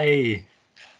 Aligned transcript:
Hei. 0.00 0.46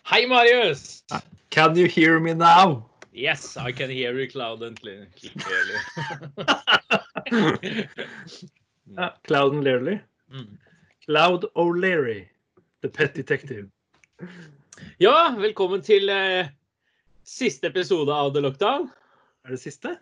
Hei, 0.02 0.26
Marius! 0.26 1.04
Can 1.48 1.74
you 1.74 1.86
hear 1.86 2.20
me 2.20 2.34
now? 2.34 2.84
Yes, 3.14 3.56
I 3.56 3.72
can 3.72 3.88
hear 3.88 4.12
you 4.12 4.28
cloud 4.34 4.62
and 4.62 4.78
clearly. 4.78 5.08
Ja, 8.98 9.14
Cloud 9.24 9.54
and 9.54 9.64
Learly. 9.64 10.00
Mm. 10.30 10.58
Cloud 11.06 11.46
O'Leary, 11.56 12.28
the 12.82 12.90
pet 12.90 13.14
detective. 13.14 13.70
Ja, 14.98 15.34
velkommen 15.38 15.80
til 15.80 16.12
eh, 16.12 16.50
siste 17.24 17.70
episode 17.72 18.12
av 18.12 18.34
The 18.34 18.42
Lockdown. 18.44 18.90
Er 19.46 19.54
det 19.56 19.62
siste? 19.62 19.94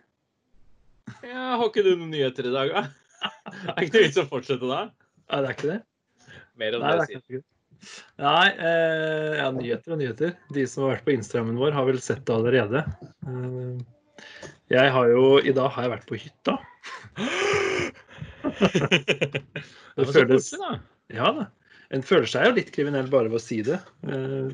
Ja, 1.23 1.55
har 1.55 1.63
ikke 1.69 1.85
du 1.87 1.93
noen 1.93 2.11
nyheter 2.11 2.51
i 2.51 2.51
dag, 2.51 2.75
da? 2.75 2.83
Er 3.77 3.79
ikke 3.79 3.95
det 3.95 4.03
vits 4.09 4.19
å 4.19 4.27
fortsette 4.27 4.67
da? 4.67 4.89
Nei, 5.31 5.39
det 5.39 5.47
er 5.47 5.55
ikke 5.55 5.71
det. 5.71 5.79
Mer 6.59 6.75
om 6.75 6.83
Nei, 6.83 6.91
det 6.91 6.99
det 6.99 7.07
er 7.07 7.23
ikke 7.23 7.39
det. 7.39 7.45
Nei, 8.19 8.47
eh, 8.57 9.37
ja, 9.39 9.47
nyheter 9.55 9.95
og 9.95 10.01
nyheter. 10.01 10.33
De 10.55 10.65
som 10.67 10.83
har 10.85 10.95
vært 10.97 11.05
på 11.07 11.13
Instagrammen 11.15 11.59
vår, 11.59 11.71
har 11.77 11.87
vel 11.87 12.01
sett 12.03 12.25
det 12.27 12.35
allerede. 12.35 12.83
Eh, 13.27 13.79
jeg 14.69 14.91
har 14.93 15.07
jo 15.09 15.39
I 15.39 15.53
dag 15.55 15.71
har 15.73 15.87
jeg 15.87 15.93
vært 15.95 16.09
på 16.09 16.19
hytta. 16.19 16.57
Det 18.39 20.05
Det 20.05 20.13
føles 20.13 20.49
da. 20.55 20.75
Ja 21.11 21.31
da. 21.35 21.47
En 21.91 22.03
føler 22.05 22.29
seg 22.29 22.45
jo 22.45 22.53
litt 22.55 22.69
kriminell 22.75 23.09
bare 23.11 23.31
ved 23.31 23.39
å 23.39 23.43
si 23.43 23.61
det. 23.65 23.79
Eh, 24.07 24.51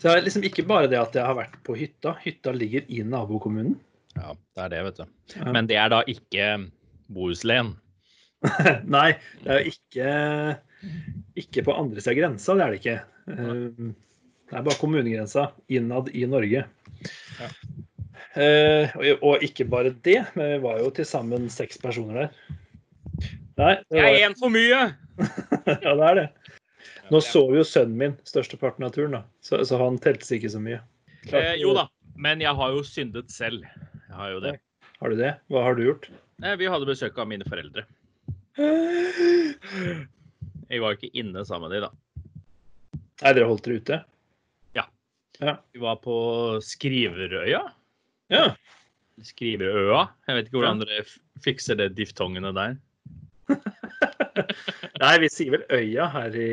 Så 0.00 0.08
det 0.08 0.14
er 0.16 0.24
liksom 0.24 0.44
ikke 0.48 0.64
bare 0.68 0.88
det 0.88 0.96
at 0.98 1.14
jeg 1.16 1.24
har 1.28 1.36
vært 1.36 1.58
på 1.66 1.76
hytta. 1.76 2.14
Hytta 2.24 2.52
ligger 2.56 2.86
i 2.88 3.02
nabokommunen. 3.04 3.76
Ja, 4.16 4.32
det 4.56 4.64
er 4.64 4.70
det, 4.72 4.80
vet 4.88 5.00
du. 5.02 5.04
Men 5.52 5.68
det 5.68 5.76
er 5.76 5.92
da 5.92 6.00
ikke 6.08 6.46
Bohuslän. 7.12 7.74
Nei, 8.96 9.10
det 9.44 9.52
er 9.52 9.60
jo 9.60 9.74
ikke, 9.74 10.12
ikke 11.38 11.64
på 11.66 11.74
andre 11.76 12.02
siden 12.02 12.14
av 12.14 12.20
grensa. 12.20 12.56
Det 12.56 12.64
er 12.64 12.72
det 12.72 12.80
ikke. 12.80 12.96
Eh, 13.30 13.92
Det 14.50 14.58
er 14.58 14.64
bare 14.66 14.80
kommunegrensa 14.80 15.44
innad 15.70 16.08
i 16.10 16.24
Norge. 16.26 16.64
Ja. 17.38 17.48
Eh, 18.34 18.96
og, 19.20 19.42
ikke 19.46 19.66
bare 19.70 19.92
det, 20.02 20.24
men 20.34 20.56
vi 20.56 20.58
var 20.64 20.80
jo 20.82 20.90
til 20.94 21.06
sammen 21.06 21.46
seks 21.50 21.78
personer 21.78 22.24
der. 22.24 22.32
Nei, 23.60 23.74
det 23.90 24.00
Jeg 24.00 24.18
er 24.18 24.26
en 24.26 24.36
for 24.38 24.50
mye! 24.50 24.80
ja, 25.86 25.94
det 25.94 26.08
er 26.08 26.18
det. 26.18 26.26
Nå 27.10 27.20
sov 27.22 27.54
jo 27.54 27.62
sønnen 27.66 27.98
min 27.98 28.16
størsteparten 28.26 28.86
av 28.86 28.94
turen, 28.94 29.18
da. 29.18 29.22
Så, 29.42 29.62
så 29.66 29.78
han 29.78 29.98
telte 30.02 30.26
ikke 30.36 30.50
så 30.50 30.62
mye. 30.62 30.80
Eh, 31.30 31.54
jo 31.60 31.74
da, 31.76 31.86
men 32.18 32.42
jeg 32.42 32.54
har 32.58 32.74
jo 32.74 32.82
syndet 32.86 33.30
selv. 33.34 33.66
Jeg 34.08 34.18
har 34.18 34.34
jo 34.34 34.42
det. 34.42 34.56
Har 35.00 35.14
du 35.14 35.18
det? 35.18 35.34
Hva 35.50 35.66
har 35.66 35.78
du 35.78 35.84
gjort? 35.86 36.10
Eh, 36.42 36.56
vi 36.58 36.70
hadde 36.70 36.88
besøk 36.88 37.18
av 37.22 37.30
mine 37.30 37.46
foreldre. 37.46 37.86
Jeg 40.70 40.82
var 40.82 40.94
jo 40.94 41.00
ikke 41.00 41.18
inne 41.18 41.42
sammen 41.46 41.70
med 41.70 41.80
de, 41.80 41.88
da. 41.88 41.90
Nei, 43.20 43.32
dere 43.36 43.48
holdt 43.50 43.66
dere 43.66 43.82
ute? 43.82 44.00
Ja. 45.40 45.56
Vi 45.72 45.80
var 45.80 45.96
på 46.04 46.14
Skriverøya. 46.64 47.62
Ja. 48.30 48.44
Skriverøa. 49.24 50.04
Jeg 50.28 50.36
vet 50.36 50.48
ikke 50.48 50.60
hvordan 50.60 50.82
dere 50.82 51.04
fikser 51.44 51.78
det 51.80 51.90
diftongene 51.96 52.52
der. 52.56 52.76
Nei, 55.02 55.14
vi 55.24 55.30
sier 55.32 55.56
vel 55.56 55.64
Øya 55.72 56.06
her 56.12 56.36
i 56.36 56.50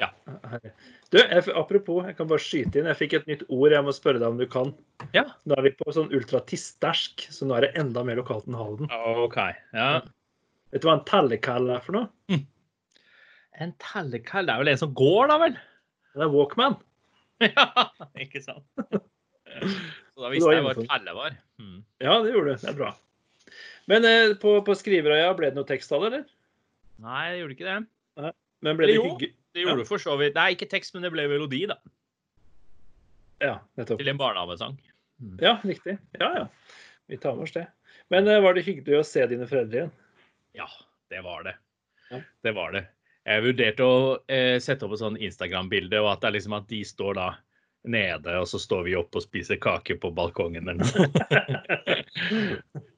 Ja. 0.00 0.08
Her. 0.48 0.70
Du, 1.12 1.18
jeg, 1.20 1.42
apropos, 1.58 2.06
jeg 2.08 2.16
kan 2.18 2.30
bare 2.30 2.42
skyte 2.42 2.80
inn. 2.80 2.88
Jeg 2.90 3.00
fikk 3.02 3.18
et 3.18 3.28
nytt 3.28 3.44
ord 3.52 3.74
jeg 3.74 3.84
må 3.84 3.92
spørre 3.94 4.22
deg 4.22 4.30
om 4.30 4.40
du 4.40 4.46
kan. 4.50 4.72
Ja. 5.14 5.26
Nå 5.44 5.58
er 5.58 5.66
vi 5.68 5.74
på 5.76 5.92
sånn 5.94 6.10
ultratistersk, 6.14 7.26
så 7.34 7.46
nå 7.46 7.58
er 7.58 7.66
det 7.66 7.74
enda 7.82 8.06
mer 8.06 8.22
lokalt 8.22 8.48
enn 8.48 8.58
Halden. 8.58 8.90
OK. 9.26 9.38
Ja. 9.76 9.90
Vet 10.72 10.82
du 10.82 10.88
hva 10.88 10.96
en 10.96 11.06
tellekall 11.10 11.68
er 11.74 11.84
for 11.84 11.98
noe? 11.98 12.40
En 13.60 13.74
tellekall 13.82 14.48
det 14.48 14.54
er 14.54 14.62
vel 14.62 14.72
en 14.72 14.80
som 14.80 14.94
går, 14.96 15.28
da 15.28 15.38
vel? 15.42 15.56
Det 16.16 16.24
er 16.24 16.32
Walkman. 16.32 16.78
ja, 17.44 17.66
ikke 18.20 18.40
sant? 18.44 18.64
Så 18.82 20.22
da 20.22 20.30
visste 20.32 20.54
jeg 20.54 20.64
hva 20.64 20.74
telle 20.78 21.14
var. 21.16 21.36
Mm. 21.60 21.80
Ja, 22.02 22.18
det 22.24 22.32
gjorde 22.32 22.54
du. 22.54 22.62
Det 22.62 22.70
er 22.72 22.78
bra. 22.78 22.92
Men 23.90 24.06
eh, 24.08 24.34
på, 24.40 24.54
på 24.64 24.76
Skriverøya 24.78 25.32
ble 25.36 25.50
det 25.50 25.58
noe 25.58 25.68
tekstall, 25.68 26.06
eller? 26.08 26.24
Nei, 27.02 27.24
det 27.32 27.42
gjorde 27.42 27.56
ikke 27.56 27.68
det. 27.68 28.32
Men 28.62 28.78
ble 28.78 28.88
det 28.88 28.96
Jo. 28.96 29.06
hygge... 29.10 29.32
Det 29.52 29.66
gjorde 29.66 29.84
for 29.84 30.00
så 30.00 30.14
vidt. 30.16 30.36
Nei, 30.38 30.54
ikke 30.54 30.70
tekst, 30.70 30.94
men 30.94 31.04
det 31.04 31.10
ble 31.12 31.26
melodi, 31.28 31.66
da. 31.68 31.76
Ja, 33.42 33.56
nettopp. 33.76 34.00
Til 34.00 34.08
en 34.12 34.20
barnehavesang. 34.20 34.78
Ja, 35.42 35.58
riktig. 35.66 35.98
Ja, 36.16 36.30
ja. 36.38 36.46
Vi 37.10 37.18
tar 37.20 37.36
med 37.36 37.44
oss 37.48 37.52
det. 37.56 37.66
Men 38.12 38.30
eh, 38.30 38.40
var 38.40 38.56
det 38.56 38.64
hyggelig 38.64 39.00
å 39.00 39.04
se 39.06 39.26
dine 39.28 39.48
foreldre 39.50 39.82
igjen? 39.82 39.92
Ja, 40.56 40.68
det 41.12 41.20
var 41.26 41.44
det. 41.44 41.56
Ja. 42.08 42.22
Det 42.46 42.54
var 42.56 42.72
det. 42.76 42.86
Jeg 43.22 43.44
vurderte 43.44 43.86
å 43.86 43.96
eh, 44.26 44.58
sette 44.62 44.86
opp 44.86 44.96
et 44.96 45.02
sånn 45.02 45.18
Instagram-bilde, 45.20 46.00
og 46.02 46.12
at 46.12 46.22
det 46.22 46.30
er 46.30 46.36
liksom 46.38 46.56
at 46.58 46.68
de 46.70 46.82
står 46.86 47.18
da 47.20 47.28
nede, 47.82 48.36
og 48.38 48.46
så 48.50 48.60
står 48.62 48.86
vi 48.86 48.96
oppe 48.98 49.20
og 49.20 49.24
spiser 49.24 49.58
kake 49.62 49.96
på 50.02 50.10
balkongen. 50.14 50.70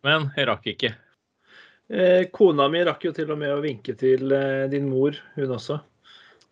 Men 0.05 0.31
jeg 0.37 0.49
rakk 0.49 0.71
ikke. 0.75 0.95
Eh, 1.93 2.25
kona 2.33 2.69
mi 2.73 2.81
rakk 2.85 3.09
jo 3.09 3.12
til 3.17 3.33
og 3.33 3.41
med 3.41 3.53
å 3.53 3.62
vinke 3.65 3.97
til 4.01 4.33
eh, 4.33 4.65
din 4.73 4.89
mor, 4.89 5.17
hun 5.37 5.57
også. 5.59 5.79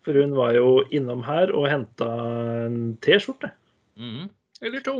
For 0.03 0.19
hun 0.19 0.35
var 0.35 0.53
jo 0.57 0.83
innom 0.93 1.23
her 1.25 1.53
og 1.55 1.69
henta 1.71 2.09
en 2.65 2.97
T-skjorte. 3.01 3.53
Mm. 3.97 4.27
Eller 4.61 4.83
to. 4.85 4.97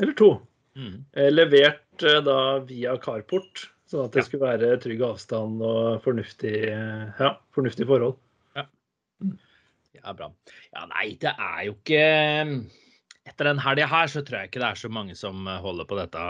Eller 0.00 0.16
to. 0.16 0.30
Mm. 0.78 1.02
Eh, 1.14 1.30
levert 1.30 2.06
eh, 2.06 2.22
da 2.24 2.38
via 2.66 2.96
carport, 3.02 3.68
sånn 3.90 4.04
at 4.06 4.12
det 4.14 4.22
Ja. 4.22 4.26
skulle 4.28 4.46
være 4.48 4.76
trygg 4.82 5.00
avstand 5.02 5.62
og 5.66 6.02
fornuftig, 6.04 6.54
ja, 7.18 7.30
fornuftig 7.54 7.86
forhold. 7.90 8.16
Ja, 10.00 10.12
bra. 10.16 10.30
Ja, 10.72 10.86
nei, 10.94 11.10
det 11.20 11.32
er 11.36 11.64
jo 11.66 11.74
ikke 11.74 12.04
Etter 13.28 13.44
den 13.50 13.58
helga 13.60 13.84
her 13.90 14.06
så 14.08 14.22
tror 14.24 14.38
jeg 14.40 14.48
ikke 14.48 14.62
det 14.62 14.68
er 14.70 14.78
så 14.80 14.88
mange 14.88 15.14
som 15.18 15.44
holder 15.60 15.84
på 15.90 15.98
dette 15.98 16.22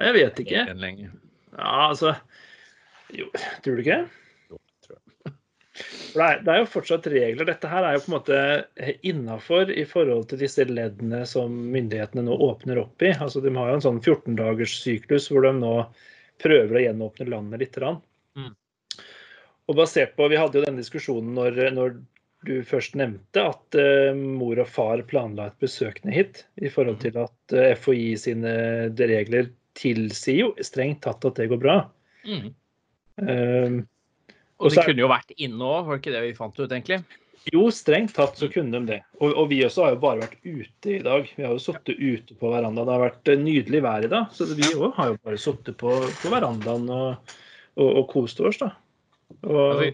Jeg 0.00 0.14
vet 0.16 0.40
ikke. 0.40 0.62
Ja, 1.58 1.90
altså 1.90 2.14
Jo, 3.12 3.28
tror 3.62 3.76
du 3.76 3.82
ikke? 3.84 3.98
For 5.74 6.20
det 6.20 6.26
er, 6.26 6.42
det 6.46 6.52
er 6.52 6.60
jo 6.60 6.70
fortsatt 6.70 7.06
regler. 7.10 7.48
Dette 7.48 7.70
her 7.70 7.86
er 7.86 7.96
jo 7.96 8.02
på 8.04 8.10
en 8.10 8.14
måte 8.14 8.40
innafor 9.02 9.72
i 9.74 9.82
forhold 9.88 10.28
til 10.30 10.42
disse 10.44 10.66
leddene 10.68 11.24
som 11.26 11.54
myndighetene 11.74 12.26
nå 12.28 12.36
åpner 12.46 12.78
opp 12.84 13.02
i. 13.02 13.10
Altså, 13.14 13.42
De 13.42 13.50
har 13.56 13.70
jo 13.72 13.78
en 13.80 13.86
sånn 13.88 14.02
14-dagers 14.02 14.76
syklus 14.84 15.26
hvor 15.32 15.46
de 15.46 15.54
nå 15.58 15.74
prøver 16.42 16.78
å 16.78 16.84
gjenåpne 16.84 17.26
landet 17.32 17.64
litt. 17.64 17.78
Mm. 18.38 18.52
Og 19.66 19.78
basert 19.78 20.14
på, 20.14 20.28
Vi 20.30 20.38
hadde 20.38 20.60
jo 20.60 20.66
denne 20.66 20.82
diskusjonen 20.84 21.34
når, 21.34 21.60
når 21.74 21.98
du 22.46 22.54
først 22.68 22.94
nevnte 23.00 23.42
at 23.50 23.78
uh, 23.80 24.14
mor 24.14 24.60
og 24.60 24.68
far 24.70 25.02
planla 25.10 25.48
et 25.50 25.62
besøk 25.64 26.02
ned 26.04 26.18
hit, 26.18 26.44
i 26.62 26.70
forhold 26.70 27.00
til 27.02 27.16
at 27.22 27.56
uh, 27.56 27.72
FHI 27.74 28.12
sine 28.20 28.54
regler 29.00 29.50
tilsier 29.74 30.44
jo 30.44 30.52
strengt 30.62 31.02
tatt 31.06 31.24
at 31.26 31.40
det 31.40 31.48
går 31.50 31.58
bra. 31.62 31.80
Mm. 32.28 32.52
Eh, 33.22 33.74
Og 34.64 34.72
så 34.72 34.80
er- 34.80 34.88
kunne 34.88 35.04
jo 35.04 35.10
vært 35.12 35.34
inne 35.36 35.68
òg, 35.68 35.86
var 35.86 35.98
det 35.98 36.02
ikke 36.02 36.14
det 36.16 36.22
vi 36.24 36.34
fant 36.38 36.58
ut, 36.58 36.70
egentlig? 36.72 37.04
Jo, 37.52 37.66
strengt 37.68 38.14
tatt 38.16 38.38
så 38.40 38.48
kunne 38.48 38.72
de 38.80 38.86
det. 38.88 39.00
Og, 39.20 39.34
og 39.36 39.50
vi 39.50 39.58
også 39.66 39.82
har 39.84 39.90
jo 39.92 40.00
bare 40.00 40.22
vært 40.22 40.38
ute 40.48 40.94
i 40.94 41.02
dag. 41.04 41.26
Vi 41.36 41.44
har 41.44 41.52
jo 41.52 41.60
sittet 41.60 41.98
ute 42.00 42.36
på 42.40 42.48
verandaen. 42.48 42.86
Det 42.88 42.94
har 42.94 43.02
vært 43.04 43.28
eh, 43.28 43.42
nydelig 43.42 43.82
vær 43.84 44.06
i 44.06 44.08
dag, 44.08 44.30
så 44.32 44.46
vi 44.48 44.70
òg 44.72 44.94
har 44.96 45.10
jo 45.12 45.18
bare 45.20 45.40
sittet 45.42 45.76
på, 45.76 45.92
på 46.22 46.32
verandaen 46.32 46.88
og, 46.88 47.34
og, 47.76 47.90
og 48.00 48.06
kost 48.14 48.40
oss, 48.40 48.62
da. 48.62 48.70
Og, 49.44 49.84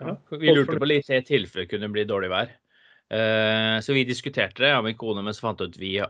ja. 0.00 0.16
Vi 0.40 0.54
lurte 0.56 0.78
på 0.80 0.88
litt 0.88 1.10
i 1.12 1.20
tilfelle 1.24 1.66
det 1.66 1.70
kunne 1.74 1.92
bli 1.92 2.06
dårlig 2.08 2.32
vær. 2.32 2.54
Eh, 3.12 3.76
Så 3.84 3.92
vi 3.92 4.06
diskuterte 4.08 4.64
det, 4.64 4.72
ja, 4.72 4.80
min 4.82 4.96
kone, 4.96 5.22
men 5.22 5.36
så 5.36 5.50
fant 5.50 5.60
ut 5.60 5.76
vi 5.76 5.98
eh, 6.00 6.08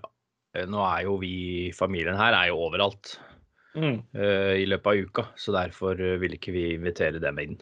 Nå 0.71 0.81
er 0.87 1.03
jo 1.05 1.19
vi, 1.21 1.73
familien 1.77 2.17
her, 2.17 2.33
er 2.33 2.53
jo 2.55 2.63
overalt 2.71 3.19
Mm. 3.77 3.99
eh, 4.17 4.55
i 4.63 4.65
løpet 4.65 4.87
av 4.89 4.97
uka. 5.05 5.23
Så 5.37 5.53
derfor 5.53 5.99
eh, 6.01 6.15
ville 6.17 6.39
ikke 6.39 6.55
vi 6.55 6.63
invitere 6.79 7.21
dem 7.21 7.37
inn. 7.43 7.59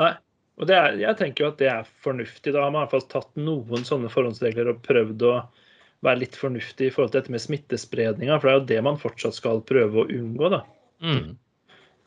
Nei. 0.00 0.12
Og 0.60 0.68
det 0.68 0.74
er, 0.76 0.96
jeg 1.00 1.16
tenker 1.18 1.44
jo 1.44 1.50
at 1.50 1.60
det 1.62 1.68
er 1.72 1.86
fornuftig. 2.04 2.52
Da 2.54 2.64
har 2.64 2.72
man 2.72 2.82
i 2.82 2.84
hvert 2.84 2.94
fall 2.94 3.08
tatt 3.10 3.38
noen 3.40 3.86
sånne 3.88 4.10
forhåndsregler 4.12 4.68
og 4.70 4.82
prøvd 4.84 5.24
å 5.26 5.36
være 6.04 6.20
litt 6.20 6.36
fornuftig 6.38 6.88
i 6.88 6.92
forhold 6.92 7.14
til 7.14 7.22
dette 7.22 7.32
med 7.32 7.42
smittespredninga, 7.42 8.36
for 8.36 8.48
det 8.48 8.52
er 8.52 8.58
jo 8.58 8.68
det 8.72 8.82
man 8.84 8.98
fortsatt 9.00 9.38
skal 9.38 9.62
prøve 9.66 10.02
å 10.02 10.08
unngå. 10.10 10.50
da. 10.52 10.60
Mm. 11.02 11.30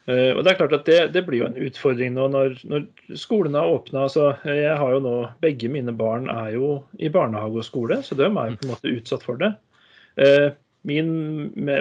Uh, 0.05 0.31
Og 0.37 0.43
det 0.45 0.51
er 0.51 0.59
klart 0.59 0.75
at 0.77 0.85
det, 0.85 0.99
det 1.15 1.23
blir 1.25 1.41
jo 1.41 1.47
en 1.47 1.57
utfordring 1.65 2.13
nå 2.13 2.27
når, 2.31 2.59
når 2.69 2.85
skolene 3.17 3.63
har 3.63 3.73
åpna. 3.79 4.03
Altså, 4.05 4.27
jeg 4.45 4.75
har 4.77 4.93
jo 4.93 5.01
nå, 5.01 5.15
begge 5.41 5.71
mine 5.71 5.95
barn 5.97 6.29
er 6.29 6.53
jo 6.53 6.75
i 7.01 7.09
barnehage 7.09 7.63
og 7.63 7.65
skole, 7.65 7.97
så 8.05 8.19
de 8.19 8.27
er 8.27 8.51
jo 8.51 8.59
på 8.61 8.67
en 8.67 8.73
måte 8.75 8.93
utsatt 8.93 9.25
for 9.25 9.41
det. 9.41 9.55
Uh, 10.21 10.53
Min 10.85 11.09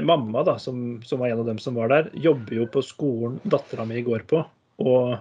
mamma, 0.00 0.40
da, 0.48 0.54
som, 0.56 1.02
som 1.04 1.20
var 1.20 1.28
en 1.28 1.42
av 1.42 1.48
dem 1.50 1.58
som 1.60 1.76
var 1.76 1.90
der, 1.92 2.06
jobber 2.16 2.54
jo 2.56 2.64
på 2.72 2.80
skolen 2.80 3.34
dattera 3.44 3.84
mi 3.84 4.00
går 4.00 4.22
på. 4.30 4.40
Og 4.80 5.18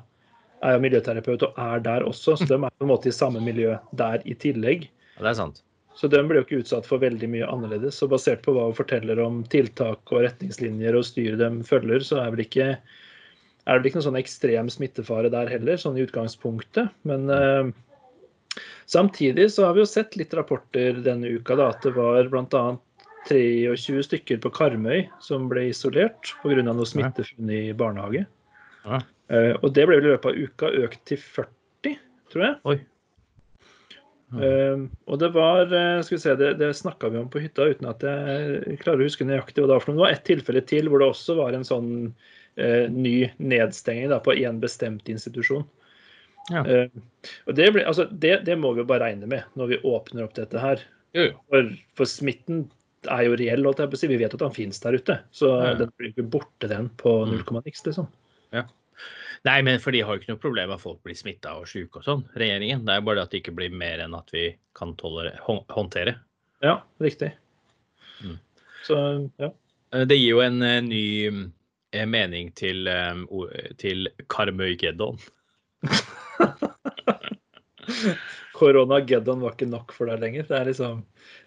er 0.63 0.77
jo 0.77 0.83
miljøterapeut 0.83 1.45
og 1.48 1.60
er 1.60 1.83
der 1.86 2.07
også, 2.07 2.38
så 2.39 2.48
de 2.48 2.57
er 2.57 2.71
på 2.71 2.86
en 2.86 2.92
måte 2.92 3.12
i 3.12 3.15
samme 3.15 3.44
miljø 3.44 3.75
der 4.00 4.24
i 4.25 4.36
tillegg. 4.39 4.88
Ja, 5.18 5.25
det 5.25 5.31
er 5.33 5.39
sant. 5.44 5.63
Så 5.94 6.10
de 6.10 6.19
blir 6.25 6.39
jo 6.39 6.45
ikke 6.48 6.62
utsatt 6.63 6.88
for 6.89 7.01
veldig 7.04 7.30
mye 7.30 7.48
annerledes. 7.48 8.00
Og 8.01 8.15
basert 8.15 8.42
på 8.45 8.56
hva 8.56 8.65
hun 8.65 8.77
forteller 8.77 9.19
om 9.21 9.44
tiltak 9.54 10.10
og 10.10 10.24
retningslinjer 10.25 10.98
og 10.98 11.06
styret 11.06 11.42
de 11.42 11.68
følger, 11.68 12.06
så 12.06 12.24
er 12.24 12.33
vel 12.33 12.45
ikke 12.48 12.69
er 13.63 13.80
det 13.80 13.89
ikke 13.89 14.01
noen 14.01 14.10
sånn 14.10 14.19
ekstrem 14.19 14.69
smittefare 14.74 15.30
der 15.31 15.51
heller, 15.51 15.77
sånn 15.80 15.95
i 15.95 16.04
utgangspunktet. 16.04 16.92
Men 17.07 17.30
eh, 17.31 17.69
samtidig 18.92 19.48
så 19.54 19.69
har 19.69 19.77
vi 19.77 19.83
jo 19.86 19.92
sett 19.92 20.18
litt 20.19 20.33
rapporter 20.36 21.00
denne 21.06 21.31
uka 21.38 21.56
da, 21.60 21.69
at 21.71 21.86
det 21.86 21.94
var 21.95 22.27
bl.a. 22.31 22.65
23 23.24 24.01
stykker 24.04 24.42
på 24.44 24.51
Karmøy 24.51 25.06
som 25.24 25.45
ble 25.48 25.69
isolert 25.69 26.33
pga. 26.42 26.60
noe 26.65 26.88
smittefunn 26.89 27.54
i 27.56 27.62
barnehage. 27.71 28.25
Ja. 28.83 29.00
Eh, 29.31 29.54
og 29.60 29.70
det 29.75 29.86
ble 29.88 30.00
vel 30.00 30.10
i 30.10 30.14
løpet 30.14 30.31
av 30.31 30.40
uka 30.40 30.72
økt 30.86 31.06
til 31.10 31.22
40, 31.22 31.96
tror 32.34 32.46
jeg. 32.48 32.58
Oi. 32.72 32.80
Uh, 34.34 34.88
og 35.06 35.20
det 35.22 35.28
var 35.36 35.70
eh, 35.70 36.00
Skal 36.02 36.16
vi 36.16 36.22
se, 36.24 36.31
det, 36.40 36.48
det 36.58 36.72
snakka 36.74 37.12
vi 37.14 37.20
om 37.20 37.28
på 37.30 37.38
hytta 37.44 37.68
uten 37.70 37.86
at 37.86 38.02
jeg 38.02 38.80
klarer 38.81 39.04
å 39.04 39.06
huske 39.06 39.28
nøyaktig 39.30 39.62
hva 39.62 39.68
det 39.70 39.75
var. 39.75 39.84
For 39.84 39.94
det 39.94 40.02
var 40.02 40.16
et 40.16 40.24
tilfelle 40.25 40.64
til 40.66 40.90
hvor 40.90 41.04
det 41.04 41.10
også 41.12 41.36
var 41.38 41.54
en 41.54 41.68
sånn 41.68 41.92
uh, 42.10 42.86
ny 42.90 43.18
nedstenging 43.38 44.10
da, 44.10 44.18
på 44.24 44.34
én 44.34 44.58
bestemt 44.64 45.12
institusjon. 45.14 45.68
Ja. 46.50 46.66
Uh, 46.66 47.30
og 47.46 47.60
det, 47.60 47.70
ble, 47.75 47.86
altså, 47.88 48.08
det, 48.10 48.40
det 48.50 48.58
må 48.60 48.74
vi 48.74 48.81
jo 48.81 48.90
bare 48.90 49.06
regne 49.06 49.30
med 49.30 49.46
når 49.60 49.75
vi 49.75 49.84
åpner 49.94 50.25
opp 50.25 50.34
dette 50.40 50.66
her. 50.66 50.81
Jo, 51.14 51.30
jo. 51.30 51.38
For, 51.54 51.74
for 52.00 52.10
smitten 52.10 52.66
er 53.12 53.28
jo 53.28 53.38
reell, 53.38 53.66
holdt 53.68 53.84
jeg 53.84 53.92
på 53.92 54.00
å 54.00 54.02
si. 54.02 54.10
Vi 54.10 54.22
vet 54.24 54.34
at 54.34 54.44
han 54.44 54.56
finnes 54.56 54.81
der 54.81 54.98
ute. 54.98 55.22
Så 55.36 55.52
Ja, 55.54 55.74
ja. 55.75 55.81
den 55.84 55.94
blir 55.94 56.10
ikke 56.10 56.25
borte, 56.40 56.72
den, 56.72 56.90
på 56.98 57.20
null 57.30 57.46
komma 57.46 57.62
niks, 57.68 57.86
liksom. 57.86 58.10
Nei, 59.44 59.57
men 59.68 59.80
for 59.84 59.92
de 59.92 60.01
har 60.06 60.16
jo 60.16 60.22
ikke 60.22 60.31
noe 60.31 60.40
problem 60.40 60.69
med 60.72 60.78
at 60.78 60.84
folk 60.86 61.01
blir 61.04 61.18
smitta 61.19 61.57
og 61.60 61.68
sjuke 61.68 62.00
og 62.00 62.06
sånn, 62.06 62.22
regjeringen. 62.40 62.86
Det 62.88 62.94
er 62.95 63.04
bare 63.04 63.19
det 63.19 63.25
at 63.28 63.34
det 63.34 63.42
ikke 63.42 63.56
blir 63.57 63.75
mer 63.75 64.00
enn 64.06 64.16
at 64.16 64.31
vi 64.31 64.45
kan 64.78 64.94
håndtere. 64.95 66.16
Ja, 66.63 66.78
riktig. 67.04 67.34
Mm. 68.24 68.38
Så 68.88 69.00
ja. 69.42 69.51
Eh, 69.92 70.06
Det 70.07 70.16
gir 70.16 70.30
jo 70.30 70.40
en 70.45 70.62
eh, 70.63 70.80
ny 70.86 71.06
eh, 71.28 72.06
mening 72.07 72.54
til, 72.56 72.88
til 73.84 74.07
Karmøygeddon. 74.31 75.19
Koronageddon 78.63 79.42
var 79.44 79.56
ikke 79.57 79.68
nok 79.68 79.92
for 79.95 80.07
deg 80.07 80.21
lenger. 80.24 80.45
Det 80.48 80.56
er 80.57 80.69
liksom, 80.69 81.01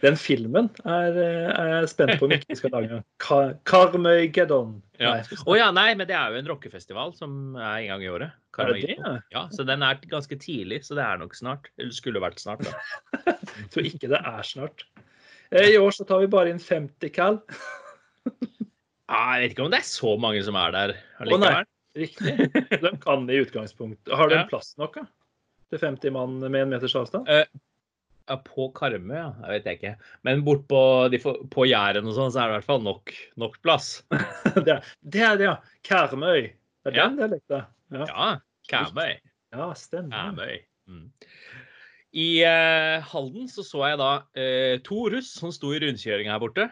Den 0.05 0.19
filmen 0.21 0.69
er, 0.85 1.17
er 1.17 1.71
jeg 1.73 1.89
spent 1.95 2.19
på 2.21 2.29
om 2.29 2.35
ikke 2.37 2.57
skal 2.61 2.75
lage. 2.77 2.99
Kar 3.23 3.55
Karmøygeddon. 3.69 4.77
Ja. 5.01 5.15
Å 5.25 5.57
ja, 5.57 5.71
nei, 5.77 5.91
men 5.97 6.09
det 6.09 6.17
er 6.17 6.33
jo 6.33 6.41
en 6.41 6.51
rockefestival 6.53 7.15
som 7.17 7.57
er 7.57 7.83
en 7.87 7.89
gang 7.95 8.05
i 8.05 8.11
året. 8.13 8.37
Det 8.57 8.87
det? 8.87 9.17
Ja, 9.35 9.43
så 9.53 9.67
den 9.69 9.83
er 9.85 9.99
ganske 10.09 10.37
tidlig, 10.41 10.83
så 10.87 10.97
det 10.97 11.05
er 11.05 11.19
nok 11.21 11.35
snart. 11.37 11.69
Eller 11.77 11.93
skulle 11.93 12.23
vært 12.25 12.41
snart, 12.41 12.65
da. 12.65 12.77
Jeg 13.57 13.69
tror 13.75 13.89
ikke 13.91 14.13
det 14.13 14.21
er 14.21 14.47
snart. 14.49 14.87
Eh, 15.53 15.75
I 15.75 15.81
år 15.81 15.93
så 15.97 16.07
tar 16.09 16.23
vi 16.25 16.31
bare 16.33 16.53
inn 16.53 16.63
50 16.63 17.13
kall. 17.17 17.41
Ah, 19.07 19.37
jeg 19.37 19.43
vet 19.45 19.53
ikke 19.55 19.67
om 19.67 19.71
det 19.71 19.79
er 19.83 19.87
så 19.87 20.17
mange 20.19 20.41
som 20.43 20.57
er 20.59 20.73
der 20.75 20.93
Å 21.23 21.37
nei, 21.39 21.53
riktig. 21.95 22.33
De 22.83 22.91
kan 23.05 23.29
i 23.31 23.37
utgangspunktet. 23.45 24.11
Har 24.19 24.33
de 24.33 24.41
Ja. 24.41 24.47
plass 24.51 24.73
nok, 24.81 24.97
da? 24.99 25.05
Til 25.73 25.81
50 25.83 26.13
mann 26.15 26.37
med 26.45 26.61
en 26.63 26.71
meters 26.71 26.95
avstand? 26.99 27.27
Ja, 28.27 28.37
på 28.43 28.69
Karmøy, 28.75 29.15
ja. 29.15 29.27
Jeg 29.45 29.53
vet 29.55 29.67
jeg 29.69 29.79
ikke. 29.79 29.93
Men 30.27 30.41
bort 30.47 30.65
på, 30.71 30.81
på 31.53 31.67
Jæren 31.69 32.07
og 32.11 32.15
sånn, 32.17 32.33
så 32.35 32.43
er 32.43 32.49
det 32.49 32.55
i 32.55 32.59
hvert 32.61 32.69
fall 32.71 32.83
nok, 32.87 33.13
nok 33.39 33.59
plass. 33.63 33.91
Det 34.67 34.81
det, 35.03 35.23
er 35.23 35.39
det 35.39 35.47
ja. 35.49 35.57
Karmøy. 35.87 36.49
Det 36.87 36.93
er 36.93 36.97
Ja. 36.99 37.07
den 37.11 37.21
dialekta. 37.21 37.61
Ja. 37.95 38.07
Ja, 38.11 38.29
Karmøy. 38.71 39.15
ja, 39.55 39.69
stemmer. 39.79 40.17
Karmøy. 40.17 40.59
Mm. 40.91 41.07
I 42.17 42.27
eh, 42.49 43.03
Halden 43.13 43.47
så 43.53 43.63
så 43.67 43.83
jeg 43.91 43.99
da 44.01 44.11
eh, 44.39 44.79
to 44.87 45.07
russ 45.13 45.33
som 45.39 45.51
sto 45.55 45.71
i 45.75 45.81
rundkjøringa 45.83 46.33
her 46.35 46.43
borte. 46.43 46.67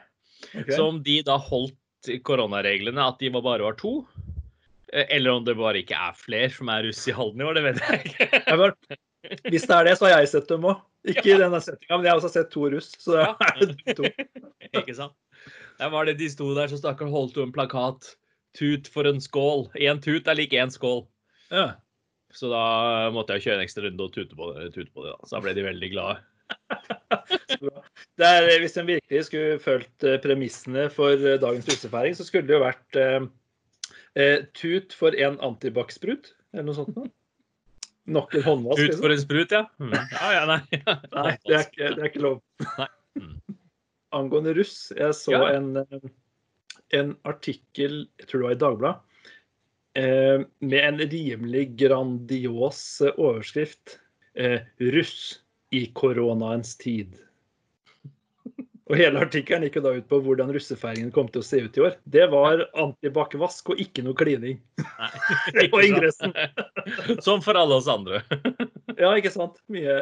Okay. 0.55 0.75
Som 0.75 1.03
de 1.07 1.19
da 1.27 1.37
holdt 1.39 1.79
koronareglene, 2.27 3.01
at 3.01 3.19
de 3.23 3.31
var 3.35 3.43
bare 3.47 3.65
var 3.67 3.77
to. 3.81 3.99
Eh, 4.95 5.07
Eller 5.17 5.35
om 5.35 5.45
det 5.45 5.57
bare 5.59 5.83
ikke 5.83 5.99
er 5.99 6.15
flere 6.19 6.51
som 6.55 6.71
er 6.73 6.87
russ 6.89 7.03
i 7.11 7.17
Halden 7.17 7.43
i 7.43 7.49
år, 7.49 7.59
det 7.59 7.65
vet 7.67 7.83
jeg 7.83 8.13
ikke. 8.13 8.29
Jeg 8.55 9.01
hvis 9.49 9.65
det 9.65 9.73
er 9.73 9.87
det, 9.89 9.95
så 9.97 10.05
har 10.05 10.19
jeg 10.21 10.29
sett 10.35 10.51
dem 10.51 10.67
òg. 10.69 10.83
Ikke 11.09 11.31
i 11.33 11.39
denne 11.41 11.61
settinga, 11.65 11.97
men 11.97 12.05
jeg 12.05 12.13
har 12.13 12.21
også 12.21 12.31
sett 12.35 12.51
to 12.53 12.67
russ. 12.73 12.91
Så 13.01 13.17
Ja. 13.17 13.31
er 13.57 13.97
to. 13.97 14.09
ikke 14.81 14.97
sant? 14.97 15.17
Det 15.81 15.89
var 15.93 16.05
det 16.09 16.19
de 16.21 16.29
sto 16.29 16.51
der, 16.57 16.69
så 16.71 16.77
stakkar 16.81 17.09
holdt 17.13 17.39
jo 17.41 17.47
en 17.47 17.55
plakat. 17.55 18.15
Tut 18.55 18.89
for 18.93 19.09
en 19.09 19.23
skål. 19.25 19.67
Én 19.81 20.03
tut 20.05 20.29
er 20.31 20.39
lik 20.39 20.53
én 20.55 20.71
skål. 20.73 21.07
Ja. 21.51 21.71
Så 22.35 22.51
da 22.53 23.11
måtte 23.15 23.39
jeg 23.39 23.47
kjøre 23.47 23.59
en 23.63 23.65
ekstra 23.65 23.87
runde 23.87 24.07
og 24.07 24.13
tute 24.15 24.37
på. 24.37 24.51
Tute 24.75 24.93
på 24.93 25.07
det 25.07 25.15
da. 25.15 25.19
Så 25.25 25.37
da 25.39 25.43
ble 25.47 25.57
de 25.57 25.67
veldig 25.67 25.91
glade. 25.95 26.21
Det 28.21 28.29
er, 28.29 28.47
hvis 28.61 28.77
en 28.79 28.89
virkelig 28.93 29.25
skulle 29.31 29.59
fulgt 29.63 30.05
eh, 30.07 30.21
premissene 30.23 30.87
for 30.93 31.17
eh, 31.17 31.41
dagens 31.41 31.67
russefeiring, 31.71 32.15
så 32.19 32.27
skulle 32.29 32.47
det 32.47 32.59
jo 32.59 32.63
vært 32.63 33.01
eh, 34.19 34.45
tut 34.57 34.95
for 34.97 35.17
en 35.19 35.39
antibac-sprut, 35.45 36.33
eller 36.53 36.67
noe 36.69 36.79
sånt 36.79 36.97
noe. 36.97 37.11
Nok 38.15 38.35
en 38.37 38.45
håndvask. 38.45 38.83
Tut 38.83 39.01
for 39.01 39.15
en 39.15 39.23
sprut, 39.23 39.55
ja. 39.55 39.63
Mm. 39.81 39.95
Ja, 39.97 40.29
ja, 40.37 40.45
nei. 40.51 40.61
Nei, 41.17 41.33
det 41.47 41.57
er, 41.57 41.65
ikke, 41.65 41.89
det 41.95 42.03
er 42.03 42.11
ikke 42.11 42.25
lov. 42.27 42.43
Mm. 43.17 43.39
Angående 44.15 44.53
russ, 44.59 44.77
jeg 44.95 45.17
så 45.17 45.33
Ja. 45.35 45.47
en, 45.57 45.71
eh, 45.81 46.11
en 47.01 47.15
artikkel, 47.25 48.05
jeg 48.21 48.29
tror 48.29 48.43
det 48.43 48.49
var 48.51 48.57
i 48.57 48.63
Dagbladet, 48.65 49.23
eh, 49.97 50.45
med 50.61 50.81
en 50.85 51.01
rimelig 51.01 51.65
grandios 51.81 52.83
eh, 53.01 53.17
overskrift. 53.17 53.99
Eh, 54.35 54.61
russ 54.93 55.41
i 55.75 55.87
koronaens 55.95 56.77
tid. 56.77 57.17
Og 58.85 58.99
hele 59.01 59.21
artikkelen 59.25 59.65
gikk 59.65 59.79
jo 59.79 59.83
da 59.87 59.93
ut 59.97 60.09
på 60.11 60.19
hvordan 60.21 60.51
russefeiringen 60.53 61.13
kom 61.15 61.29
til 61.33 61.41
å 61.41 61.47
se 61.47 61.63
ut 61.65 61.77
i 61.79 61.83
år. 61.87 61.95
Det 62.05 62.27
var 62.33 62.67
antibac-vask 62.77 63.71
og 63.73 63.81
ikke 63.81 64.05
noe 64.05 64.17
klining. 64.19 64.59
Nei. 64.83 65.09
Det 65.57 65.71
var 65.73 65.87
ingressen. 65.87 66.35
Som 67.25 67.41
for 67.45 67.57
alle 67.57 67.81
oss 67.81 67.89
andre. 67.91 68.23
Ja, 68.95 69.09
ikke 69.19 69.33
sant? 69.33 69.57
Mye 69.73 69.95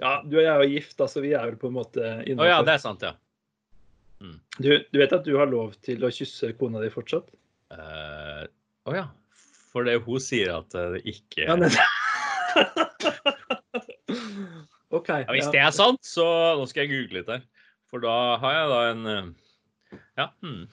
Ja, 0.00 0.10
du 0.24 0.38
og 0.38 0.40
jeg 0.40 0.48
er 0.48 0.62
jo 0.62 0.68
gift, 0.70 0.94
altså 1.04 1.20
vi 1.20 1.34
er 1.36 1.42
vel 1.50 1.58
på 1.60 1.68
en 1.68 1.74
måte 1.74 2.00
Å 2.00 2.46
ja, 2.46 2.62
det 2.64 2.78
er 2.78 2.80
sant, 2.80 3.02
ja. 3.04 3.10
Du, 4.56 4.70
du 4.88 4.96
vet 4.96 5.12
at 5.12 5.26
du 5.26 5.34
har 5.36 5.50
lov 5.50 5.74
til 5.84 6.06
å 6.06 6.10
kysse 6.14 6.54
kona 6.56 6.80
di 6.80 6.88
fortsatt? 6.90 7.28
Eh, 7.74 8.46
Å 8.88 8.94
ja. 8.96 9.04
For 9.68 9.84
det 9.84 9.98
hun 10.06 10.22
sier 10.22 10.54
at 10.56 10.72
det 10.72 11.02
ikke 11.12 11.44
Ja, 11.44 11.58
men... 11.60 11.68
OK. 14.96 15.12
Ja, 15.12 15.28
hvis 15.34 15.52
det 15.52 15.60
er 15.60 15.74
sant, 15.76 16.00
så 16.08 16.24
nå 16.56 16.64
skal 16.70 16.86
jeg 16.86 16.94
google 16.94 17.20
litt 17.20 17.32
her. 17.34 17.44
For 17.88 18.02
da 18.04 18.36
har 18.42 18.52
jeg 18.54 18.68
da 18.72 18.80
en 18.90 19.06
eh, 19.06 19.28
Ja. 20.18 20.26
Hmm. 20.42 20.68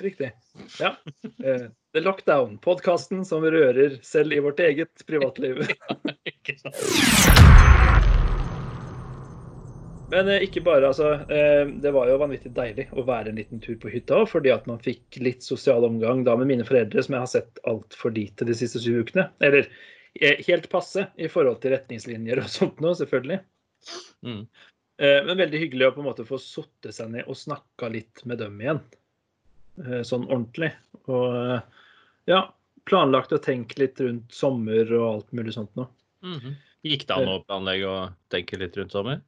Riktig. 0.00 0.32
Ja. 0.80 0.96
Eh, 1.44 1.62
The 1.92 2.00
Lockdown, 2.00 2.58
podkasten 2.62 3.24
som 3.26 3.44
rører 3.44 3.98
selv 4.02 4.32
i 4.32 4.40
vårt 4.40 4.60
eget 4.62 5.06
privatliv. 5.06 5.58
Men 10.12 10.28
eh, 10.28 10.42
ikke 10.46 10.60
bare, 10.64 10.88
altså. 10.88 11.26
Det 11.82 11.90
var 11.94 12.08
jo 12.10 12.18
vanvittig 12.22 12.52
deilig 12.56 12.88
å 12.94 13.02
være 13.06 13.28
en 13.30 13.38
liten 13.38 13.60
tur 13.62 13.76
på 13.82 13.88
hytta, 13.92 14.26
fordi 14.30 14.50
at 14.54 14.66
man 14.70 14.82
fikk 14.82 15.18
litt 15.22 15.42
sosial 15.46 15.84
omgang 15.88 16.24
da 16.26 16.36
med 16.40 16.50
mine 16.50 16.66
foreldre, 16.68 17.02
som 17.04 17.14
jeg 17.16 17.24
har 17.26 17.32
sett 17.34 17.62
altfor 17.68 18.10
lite 18.16 18.48
de 18.48 18.54
siste 18.56 18.78
syv 18.82 18.94
ukene. 19.06 19.24
Eller 19.44 19.64
helt 20.20 20.70
passe 20.72 21.06
i 21.16 21.28
forhold 21.32 21.58
til 21.62 21.72
retningslinjer 21.76 22.38
og 22.42 22.48
sånt 22.52 22.80
nå, 22.84 22.94
selvfølgelig. 22.98 23.40
Mm. 24.22 24.46
Eh, 25.02 25.24
men 25.26 25.38
veldig 25.40 25.58
hyggelig 25.58 25.88
å 25.88 25.94
på 25.96 26.02
en 26.02 26.08
måte 26.12 26.26
få 26.26 26.38
satt 26.38 26.92
seg 26.94 27.10
ned 27.10 27.26
og 27.26 27.38
snakka 27.38 27.90
litt 27.90 28.22
med 28.28 28.38
dem 28.42 28.60
igjen. 28.62 28.78
Eh, 29.82 30.02
sånn 30.06 30.28
ordentlig. 30.28 30.70
Og 31.10 31.38
eh, 31.40 31.88
ja, 32.30 32.44
planlagt 32.86 33.34
å 33.34 33.40
tenke 33.42 33.80
litt 33.82 33.98
rundt 34.04 34.30
sommer 34.34 34.86
og 34.94 35.08
alt 35.08 35.34
mulig 35.34 35.56
sånt 35.56 35.74
nå. 35.78 35.88
-hmm. 36.22 36.54
Gikk 36.86 37.06
det 37.08 37.14
an 37.14 37.30
å 37.30 37.42
planlegge 37.42 37.88
og 37.88 38.14
tenke 38.30 38.58
litt 38.58 38.76
rundt 38.78 38.94
sommer? 38.94 39.20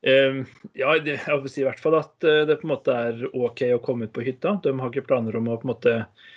Ja, 0.00 0.94
jeg 0.94 1.18
vil 1.26 1.50
si 1.50 1.60
i 1.60 1.66
hvert 1.66 1.80
fall 1.82 1.96
at 1.98 2.22
det 2.22 2.54
på 2.60 2.68
en 2.68 2.70
måte 2.70 2.94
er 2.94 3.24
OK 3.34 3.62
å 3.74 3.80
komme 3.82 4.06
ut 4.06 4.12
på 4.14 4.22
hytta. 4.22 4.60
De 4.62 4.70
har 4.78 4.92
ikke 4.92 5.08
planer 5.08 5.36
om 5.36 5.48
å 5.48 5.56
på 5.58 5.66
en 5.66 5.72
måte 5.72 5.94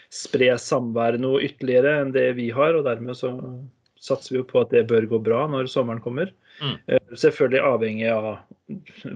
spre 0.10 0.50
samværet 0.58 1.22
noe 1.22 1.44
ytterligere 1.46 2.02
enn 2.02 2.12
det 2.12 2.34
vi 2.40 2.50
har, 2.50 2.74
og 2.74 2.88
dermed 2.90 3.16
så 3.16 3.30
satser 4.02 4.34
vi 4.34 4.42
jo 4.42 4.48
på 4.50 4.64
at 4.64 4.74
det 4.74 4.88
bør 4.90 5.06
gå 5.06 5.20
bra 5.20 5.46
når 5.48 5.70
sommeren 5.70 6.02
kommer. 6.02 6.34
Mm. 6.62 6.78
Eh, 6.88 7.16
selvfølgelig 7.18 7.62
avhengig 7.66 8.10
av 8.14 8.30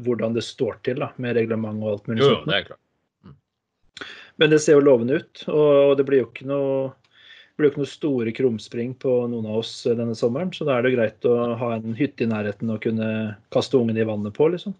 hvordan 0.05 0.35
det 0.35 0.43
står 0.45 0.79
til 0.85 0.99
da, 1.03 1.11
med 1.21 1.37
reglement 1.37 1.83
og 1.83 1.91
alt 1.91 2.07
mulig 2.09 2.23
Jo, 2.23 2.29
jo, 2.33 2.43
det 2.49 2.57
er 2.57 2.67
klart. 2.71 2.81
Men 4.41 4.51
det 4.51 4.59
ser 4.63 4.75
jo 4.75 4.83
lovende 4.83 5.21
ut, 5.21 5.43
og 5.47 5.95
det 5.95 6.03
blir 6.07 6.19
jo 6.23 6.27
ikke 6.27 6.47
noe, 6.49 6.89
blir 7.55 7.71
ikke 7.71 7.83
noe 7.85 7.87
store 7.87 8.33
krumspring 8.35 8.91
på 8.99 9.13
noen 9.31 9.47
av 9.47 9.61
oss 9.61 9.71
denne 9.87 10.17
sommeren. 10.17 10.51
Så 10.51 10.67
da 10.67 10.75
er 10.75 10.83
det 10.83 10.95
greit 10.97 11.27
å 11.29 11.37
ha 11.55 11.69
en 11.77 11.95
hytte 11.95 12.25
i 12.25 12.27
nærheten 12.27 12.73
og 12.73 12.81
kunne 12.83 13.07
kaste 13.55 13.79
ungen 13.79 13.95
i 13.95 14.07
vannet 14.07 14.35
på, 14.35 14.49
liksom. 14.51 14.75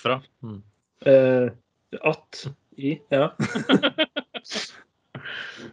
Fra? 0.00 0.16
Mm. 0.40 0.62
Eh, 1.10 1.50
at 2.00 2.46
i, 2.80 2.94
ja. 3.12 3.28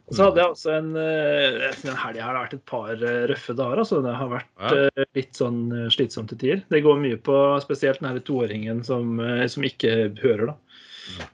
Og 0.08 0.16
så 0.16 0.24
hadde 0.30 0.40
jeg 0.40 0.54
også 0.54 0.72
en 0.72 0.90
helg, 0.96 1.82
Den 1.84 1.98
helga 2.00 2.24
har 2.24 2.34
det 2.38 2.44
vært 2.46 2.54
et 2.56 2.66
par 2.70 2.92
eh, 2.96 3.24
røffe 3.34 3.56
dager. 3.60 3.82
altså 3.84 3.98
Det 4.06 4.14
har 4.16 4.30
vært 4.32 4.76
eh, 4.78 5.06
litt 5.18 5.36
sånn 5.36 5.58
eh, 5.76 5.90
slitsomt 5.92 6.30
til 6.32 6.40
tider. 6.40 6.62
Det 6.72 6.80
går 6.86 7.02
mye 7.02 7.18
på 7.20 7.36
spesielt 7.66 8.00
den 8.00 8.14
her 8.14 8.20
toåringen 8.24 8.84
som, 8.88 9.20
eh, 9.20 9.44
som 9.52 9.66
ikke 9.68 9.98
hører, 10.24 10.54
da. 10.54 11.28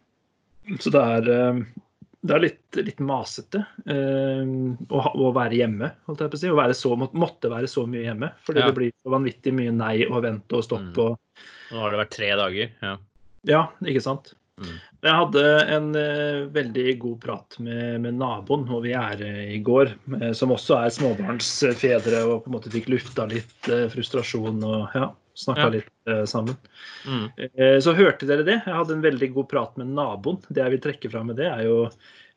Så 0.80 0.90
det 0.96 1.02
er 1.20 1.30
eh, 1.36 1.62
det 2.24 2.32
er 2.38 2.40
litt, 2.40 2.78
litt 2.88 3.02
masete 3.04 3.60
eh, 3.84 4.52
å, 4.96 5.00
å 5.12 5.32
være 5.36 5.58
hjemme, 5.60 5.90
holdt 6.08 6.22
jeg 6.24 6.32
på 6.32 6.38
å 6.38 6.40
si. 6.40 6.52
Å 6.54 6.56
være 6.62 6.76
så, 6.80 6.94
måtte 6.96 7.50
være 7.52 7.68
så 7.68 7.84
mye 7.86 8.06
hjemme. 8.08 8.30
Fordi 8.48 8.62
Ja. 8.64 8.70
det 8.72 8.78
blir 8.78 8.94
så 9.04 9.12
vanvittig 9.12 9.52
mye 9.58 9.74
nei 9.76 10.06
og 10.08 10.22
vente 10.24 10.56
og 10.56 10.64
stopp 10.64 10.86
Mm. 10.96 11.02
og 11.04 11.20
Nå 11.74 11.82
har 11.84 11.92
det 11.92 12.00
vært 12.00 12.16
tre 12.16 12.30
dager. 12.40 12.72
Ja. 12.82 12.94
Ja, 13.50 13.62
ikke 13.84 14.02
sant. 14.06 14.34
Mm. 14.62 14.78
Jeg 15.04 15.16
hadde 15.20 15.42
en 15.68 15.88
eh, 16.00 16.46
veldig 16.56 16.94
god 17.02 17.18
prat 17.26 17.58
med, 17.60 18.00
med 18.06 18.16
naboen 18.22 18.62
hvor 18.70 18.80
vi 18.86 18.94
er 18.96 19.20
eh, 19.26 19.50
i 19.58 19.60
går, 19.60 19.92
eh, 20.20 20.32
som 20.38 20.54
også 20.56 20.78
er 20.80 20.94
småbarnsfedre 20.96 22.22
og 22.30 22.46
på 22.46 22.52
en 22.52 22.56
måte 22.56 22.72
fikk 22.72 22.88
lufta 22.94 23.26
litt 23.28 23.68
frustrasjon 23.92 24.64
og 24.64 24.96
ja, 24.96 25.10
snakka 25.40 25.66
Ja. 25.66 25.74
litt 25.76 26.12
sammen. 26.28 26.56
Mm. 27.08 27.28
Så 27.84 27.94
hørte 27.96 28.28
dere 28.28 28.44
det? 28.48 28.58
Jeg 28.66 28.76
hadde 28.76 28.96
en 28.98 29.04
veldig 29.04 29.30
god 29.36 29.48
prat 29.52 29.78
med 29.80 29.92
naboen. 29.96 30.40
Det 30.50 30.60
jeg 30.64 30.74
vil 30.76 30.82
trekke 30.84 31.12
fram 31.12 31.30
med 31.32 31.40
det, 31.40 31.48
er 31.48 31.64
jo 31.68 31.78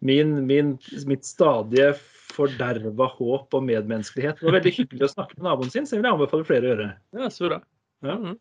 min, 0.06 0.37
min, 0.46 0.75
mitt 1.11 1.26
stadige 1.26 1.92
forderva 2.35 3.08
håp 3.14 3.54
og 3.58 3.64
medmenneskelighet. 3.66 4.38
Det 4.38 4.46
var 4.46 4.58
veldig 4.58 4.75
hyggelig 4.78 5.06
å 5.08 5.12
snakke 5.14 5.38
med 5.38 5.49
naboen 5.49 5.73
sin, 5.75 5.87
så 5.87 5.96
jeg 5.96 6.02
vil 6.04 6.12
anbefale 6.12 6.46
flere 6.46 6.66
å 6.66 6.73
gjøre. 6.73 6.88
Ja, 7.18 7.30
så 7.30 7.50
bra. 7.50 7.61
Ja. 8.06 8.18
Mhm. 8.18 8.37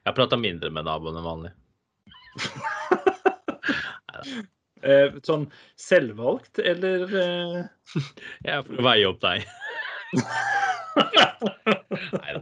Jeg 0.00 0.08
har 0.12 0.16
prata 0.16 0.36
mindre 0.40 0.70
med 0.72 0.86
naboen 0.88 1.16
enn 1.20 1.26
vanlig. 1.28 1.52
Eh, 4.80 5.16
Sånn 5.26 5.42
selvvalgt, 5.76 6.58
eller 6.64 7.02
eh, 7.20 7.56
Jeg 8.46 8.54
er 8.54 8.62
for 8.64 8.80
å 8.80 8.86
veie 8.86 9.08
opp 9.10 9.18
deg. 9.24 9.44
Nei 12.16 12.32
da. 12.36 12.40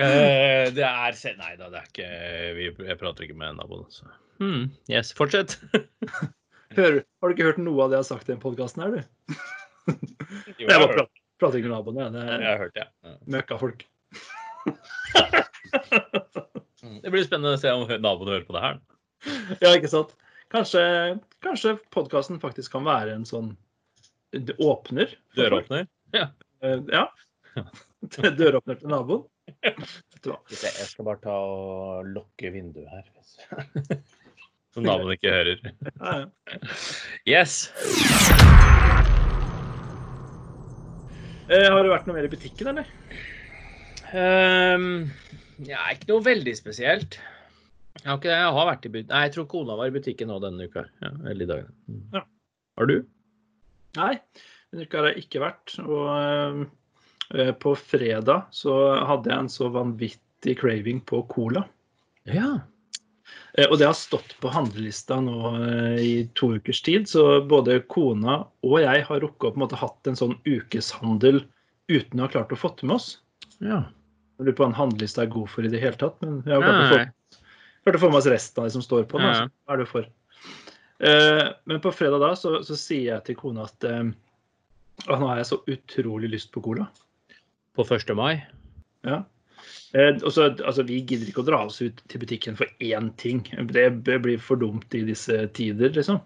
Eh, 0.00 0.70
det 0.72 0.84
er 0.86 1.18
Nei 1.36 1.50
da, 1.60 1.68
det 1.68 1.80
er 1.82 1.88
ikke 1.90 2.10
vi, 2.56 2.68
Jeg 2.88 2.98
prater 3.00 3.26
ikke 3.26 3.36
med 3.40 3.58
naboen. 3.58 3.84
Så. 3.92 4.06
Hmm, 4.40 4.70
yes, 4.90 5.10
fortsett. 5.16 5.58
hører, 6.78 7.02
Har 7.20 7.28
du 7.28 7.34
ikke 7.36 7.50
hørt 7.50 7.60
noe 7.60 7.84
av 7.84 7.90
det 7.92 7.98
jeg 7.98 8.04
har 8.06 8.10
sagt 8.14 8.30
i 8.30 8.32
den 8.32 8.42
podkasten 8.42 8.86
her, 8.86 8.96
du? 8.96 9.00
Jo, 9.82 10.64
Jeg 10.64 10.70
jeg 10.70 10.78
bare 10.78 10.94
prater, 10.94 11.20
prater 11.42 11.58
ikke 11.58 11.68
med 11.68 11.74
naboen, 11.76 11.98
jeg. 11.98 12.14
Det 12.14 12.22
er 12.22 12.30
Jeg 12.38 12.46
har 12.52 12.60
hørt 12.62 12.76
det. 12.78 12.86
Ja. 13.02 13.14
møkkafolk. 13.34 13.80
Mm. 16.82 16.98
Det 17.02 17.10
blir 17.14 17.24
spennende 17.26 17.56
å 17.56 17.60
se 17.60 17.70
om 17.74 17.84
naboen 18.02 18.30
hører 18.30 18.46
på 18.46 18.54
det 18.56 18.62
her. 18.62 18.78
Ja, 19.62 19.72
ikke 19.74 19.90
sant? 19.90 20.14
Kanskje, 20.52 20.82
kanskje 21.40 21.76
podkasten 21.94 22.40
faktisk 22.42 22.74
kan 22.74 22.84
være 22.84 23.14
en 23.16 23.24
sånn 23.28 23.52
åpner? 24.60 25.14
Døråpner. 25.36 25.86
Ja. 26.12 26.26
Ja. 26.92 27.06
Døråpner 28.40 28.76
til 28.80 28.92
naboen. 28.92 29.24
Vet 29.64 30.20
du 30.24 30.30
hva? 30.30 30.38
Jeg 30.52 30.88
skal 30.90 31.08
bare 31.08 31.22
ta 31.24 31.34
og 31.40 32.10
lukke 32.12 32.52
vinduet 32.52 32.92
her. 32.92 33.08
Så 34.72 34.84
naboen 34.84 35.16
ikke 35.16 35.32
hører. 35.32 35.64
Yes. 37.28 37.66
Eh, 41.48 41.68
Har 41.68 41.82
det 41.82 41.90
vært 41.92 42.06
noe 42.08 42.16
mer 42.16 42.28
i 42.28 42.32
butikken, 42.32 42.70
eller? 42.72 42.88
Um, 44.12 45.08
ja, 45.64 45.80
ikke 45.92 46.12
noe 46.12 46.24
veldig 46.28 46.54
spesielt. 46.56 47.18
Jeg 48.00 48.08
har 48.08 48.18
ikke. 48.18 48.32
Jeg 48.32 48.54
har 48.56 48.66
vært 48.70 48.86
i 48.86 48.92
butikken. 48.94 49.12
Nei, 49.12 49.22
jeg 49.26 49.34
tror 49.36 49.46
kona 49.52 49.76
var 49.78 49.90
i 49.90 49.94
butikken 49.94 50.30
nå 50.32 50.38
denne 50.42 50.66
uka. 50.70 50.86
Ja, 51.04 51.10
eller 51.28 51.44
i 51.44 51.50
dag. 51.50 51.66
Mm. 51.90 52.00
Ja. 52.16 52.22
Har 52.80 52.88
du? 52.90 52.96
Nei, 53.98 54.12
denne 54.72 54.86
uka 54.88 55.02
har 55.02 55.10
jeg 55.12 55.24
ikke 55.26 55.42
vært. 55.44 55.74
Og 55.84 56.66
øh, 57.36 57.52
på 57.62 57.74
fredag 57.78 58.48
så 58.56 58.76
hadde 59.06 59.30
jeg 59.30 59.44
en 59.44 59.52
så 59.52 59.68
vanvittig 59.74 60.56
craving 60.62 61.02
på 61.06 61.22
cola. 61.30 61.66
Ja. 62.26 62.50
Eh, 63.54 63.68
Og 63.70 63.76
det 63.78 63.86
har 63.90 63.96
stått 63.98 64.34
på 64.42 64.50
handlelista 64.52 65.20
nå 65.22 65.52
i 66.00 66.12
to 66.38 66.54
ukers 66.56 66.80
tid, 66.82 67.06
så 67.08 67.42
både 67.46 67.82
kona 67.92 68.40
og 68.64 68.78
jeg 68.82 69.04
har 69.08 69.20
rukket 69.22 69.50
opp, 69.50 69.54
på 69.54 69.60
en 69.60 69.66
måte 69.66 69.78
hatt 69.80 70.08
en 70.10 70.18
sånn 70.18 70.38
ukeshandel 70.48 71.44
uten 71.92 72.20
å 72.20 72.24
ha 72.26 72.32
klart 72.32 72.52
å 72.54 72.58
få 72.58 72.72
det 72.80 72.88
med 72.88 72.96
oss. 72.98 73.18
ja. 73.60 73.84
Jeg 74.40 74.46
lurer 74.48 74.54
på 74.56 74.62
hva 74.64 74.68
en 74.72 74.78
handleliste 74.80 75.20
er 75.22 75.28
god 75.30 75.50
for 75.52 75.62
i 75.62 75.68
det 75.70 75.78
hele 75.78 75.94
tatt, 76.00 76.16
men 76.24 76.38
jeg 76.48 76.56
har 76.56 76.62
klart 76.64 76.80
å 76.82 76.86
få, 76.90 77.02
klart 77.84 77.98
å 77.98 78.02
få 78.04 78.10
med 78.12 78.20
oss 78.22 78.30
resten 78.30 78.62
av 78.62 78.68
de 78.68 78.76
som 78.76 78.84
står 78.84 79.06
på 79.10 79.20
den. 79.20 79.28
Altså. 79.30 79.52
Hva 79.66 79.76
er 79.76 79.82
du 79.82 79.88
for? 79.90 80.10
Uh, 81.02 81.46
men 81.66 81.80
på 81.82 81.90
fredag 81.94 82.22
da 82.22 82.30
så, 82.38 82.60
så 82.62 82.76
sier 82.78 83.08
jeg 83.08 83.26
til 83.26 83.38
kona 83.40 83.66
at 83.66 83.86
uh, 83.90 84.04
nå 85.08 85.28
har 85.28 85.40
jeg 85.40 85.48
så 85.50 85.58
utrolig 85.66 86.30
lyst 86.30 86.52
på 86.54 86.62
cola. 86.64 86.86
På 87.74 87.86
1. 87.88 88.12
mai? 88.14 88.44
Ja. 89.06 89.22
Eh, 89.92 90.14
og 90.22 90.30
så, 90.32 90.48
altså, 90.64 90.84
vi 90.88 91.00
gidder 91.02 91.28
ikke 91.28 91.42
å 91.42 91.48
dra 91.48 91.62
oss 91.66 91.80
ut 91.82 92.00
til 92.08 92.22
butikken 92.22 92.56
for 92.58 92.70
én 92.84 93.10
ting. 93.20 93.42
Det 93.72 93.88
blir 94.04 94.38
for 94.40 94.60
dumt 94.60 94.94
i 94.96 95.02
disse 95.08 95.44
tider, 95.56 95.92
liksom. 95.96 96.22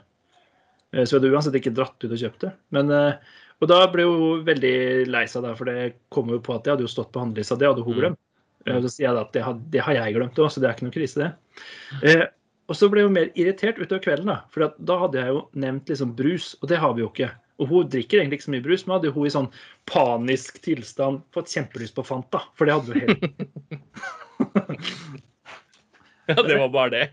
Eh, 0.93 1.03
så 1.03 1.17
jeg 1.17 1.21
hadde 1.21 1.33
uansett 1.35 1.59
ikke 1.59 1.75
dratt 1.77 1.99
ut 2.05 2.13
og 2.13 2.21
kjøpt 2.21 2.47
det. 2.47 2.53
Men, 2.75 2.93
eh, 2.95 3.35
og 3.63 3.71
da 3.73 3.81
ble 3.91 4.07
hun 4.07 4.45
veldig 4.47 4.77
lei 5.09 5.25
seg, 5.31 5.47
der, 5.47 5.57
for 5.59 5.71
det 5.71 5.97
kom 6.13 6.31
jo 6.31 6.43
på 6.43 6.55
at 6.55 6.67
jeg 6.67 6.77
hadde 6.77 6.87
jo 6.87 6.93
stått 6.93 7.13
på 7.15 7.23
handlelista. 7.25 7.59
Det 7.59 7.71
hadde 7.71 7.87
hun 7.87 7.97
Mm. 7.97 8.17
Eh, 8.67 8.81
Så 8.83 8.91
sier 8.93 9.09
jeg 9.09 9.17
da 9.17 9.25
at 9.27 9.33
det 9.37 9.45
har, 9.47 9.55
det 9.73 9.85
har 9.87 9.95
jeg 9.99 10.17
glemt 10.17 10.39
òg, 10.43 10.51
så 10.53 10.61
det 10.63 10.69
er 10.69 10.77
ikke 10.77 10.89
noe 10.89 10.97
krise, 10.97 11.17
det. 11.23 11.31
Eh, 12.03 12.27
og 12.67 12.75
så 12.75 12.89
ble 12.91 13.05
hun 13.07 13.15
mer 13.15 13.29
irritert 13.39 13.79
utover 13.79 14.03
kvelden, 14.03 14.31
da. 14.33 14.41
For 14.51 14.67
da 14.75 14.97
hadde 15.05 15.21
jeg 15.23 15.35
jo 15.35 15.43
nevnt 15.55 15.93
liksom 15.93 16.15
brus, 16.19 16.55
og 16.61 16.71
det 16.73 16.81
har 16.83 16.97
vi 16.97 17.05
jo 17.05 17.11
ikke. 17.13 17.31
Og 17.63 17.71
hun 17.71 17.89
drikker 17.89 18.21
egentlig 18.21 18.41
ikke 18.41 18.49
så 18.49 18.53
mye 18.53 18.65
brus, 18.67 18.83
men 18.85 18.97
hadde 18.97 19.09
jo 19.09 19.15
hun 19.17 19.29
i 19.29 19.33
sånn 19.33 19.47
panisk 19.89 20.59
tilstand 20.65 21.23
fått 21.33 21.53
kjempelyst 21.55 21.95
på 21.97 22.05
Fanta. 22.05 22.43
For 22.59 22.69
det 22.69 22.75
hadde 22.77 22.93
hun 22.93 23.01
helt 23.07 23.23
Ja, 26.27 26.43
det 26.43 26.59
var 26.59 26.69
bare 26.75 26.91
det. 26.91 27.05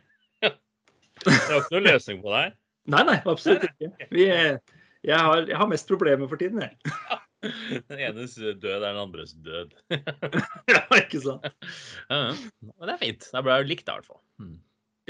Det 0.42 1.30
var 1.30 1.60
ikke 1.62 1.76
noen 1.76 1.86
løsning 1.86 2.24
på 2.24 2.32
det 2.34 2.40
her. 2.42 2.54
Nei, 2.92 3.04
nei, 3.08 3.18
absolutt 3.30 3.64
ikke. 3.70 3.92
Vi, 4.12 4.26
jeg, 4.26 5.16
har, 5.16 5.46
jeg 5.48 5.60
har 5.62 5.70
mest 5.72 5.88
problemer 5.88 6.28
for 6.28 6.42
tiden, 6.42 6.66
jeg. 6.66 6.74
Den 7.90 8.02
enes 8.10 8.36
død 8.40 8.66
er 8.70 8.82
den 8.86 9.00
andres 9.04 9.36
død. 9.44 9.74
Ja, 10.72 10.84
ikke 11.00 11.22
sant? 11.24 11.48
Ja, 12.10 12.20
ja. 12.30 12.34
Men 12.64 12.90
det 12.90 12.96
er 12.96 13.02
fint. 13.04 13.30
Da 13.34 13.44
ble 13.46 13.60
jeg 13.60 13.72
likt, 13.74 13.88
i 13.88 13.96
hvert 13.98 14.08
fall. 14.10 14.22
Mm. 14.42 14.58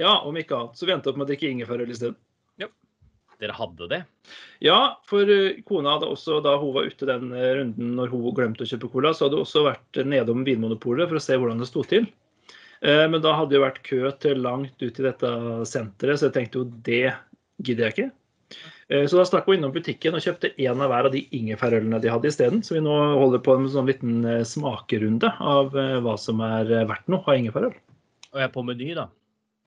Ja, 0.01 0.17
om 0.25 0.37
ikke 0.39 0.57
annet. 0.57 0.77
Så 0.79 0.89
vi 0.89 0.93
endte 0.95 1.11
opp 1.11 1.19
med 1.19 1.27
å 1.27 1.31
drikke 1.33 1.51
ingefærøl 1.53 1.91
isteden. 1.93 2.19
Dere 3.41 3.55
hadde 3.57 3.87
det? 3.91 3.97
Ja, 4.63 4.95
for 5.09 5.27
eh, 5.27 5.57
kona 5.67 5.97
hadde 5.97 6.07
også, 6.13 6.37
da 6.45 6.53
hun 6.61 6.73
var 6.75 6.87
ute 6.87 7.07
den 7.09 7.31
eh, 7.35 7.55
runden 7.59 7.95
når 7.97 8.11
hun 8.13 8.27
glemte 8.37 8.63
å 8.63 8.69
kjøpe 8.69 8.91
cola, 8.93 9.11
så 9.11 9.25
hadde 9.25 9.39
hun 9.39 9.47
også 9.47 9.63
vært 9.65 9.99
nedom 10.07 10.45
Vinmonopolet 10.47 11.09
for 11.09 11.19
å 11.19 11.23
se 11.23 11.35
hvordan 11.39 11.59
det 11.59 11.67
sto 11.67 11.83
til. 11.89 12.07
Eh, 12.85 13.03
Men 13.09 13.23
da 13.25 13.33
hadde 13.35 13.55
det 13.55 13.63
vært 13.65 13.81
kø 13.87 14.05
til 14.23 14.43
langt 14.45 14.77
ut 14.79 15.01
i 15.01 15.07
dette 15.07 15.31
senteret, 15.67 16.21
så 16.21 16.29
jeg 16.29 16.37
tenkte 16.37 16.61
jo 16.61 16.69
det 16.87 17.15
gidder 17.63 17.89
jeg 17.89 17.95
ikke. 17.97 18.09
Eh, 18.89 19.05
Så 19.07 19.17
da 19.19 19.25
stakk 19.27 19.47
hun 19.49 19.57
innom 19.57 19.73
butikken 19.75 20.15
og 20.17 20.23
kjøpte 20.25 20.53
en 20.57 20.81
av 20.83 20.91
hver 20.91 21.09
av 21.09 21.13
de 21.15 21.23
ingefærølene 21.35 21.99
de 22.03 22.11
hadde 22.11 22.29
isteden. 22.29 22.61
Så 22.65 22.75
vi 22.77 22.83
nå 22.85 22.93
holder 23.19 23.41
på 23.43 23.55
med 23.57 23.69
en 23.69 23.75
sånn 23.75 23.89
liten 23.89 24.23
eh, 24.25 24.43
smakerunde 24.47 25.31
av 25.39 25.75
eh, 25.77 25.97
hva 26.03 26.15
som 26.21 26.41
er 26.45 26.71
verdt 26.89 27.07
noe 27.11 27.23
av 27.25 27.39
ingefærøl. 27.39 27.73
Og 28.33 28.41
jeg 28.41 28.49
er 28.49 28.53
på 28.53 28.63
Meny, 28.65 28.93
da. 28.97 29.07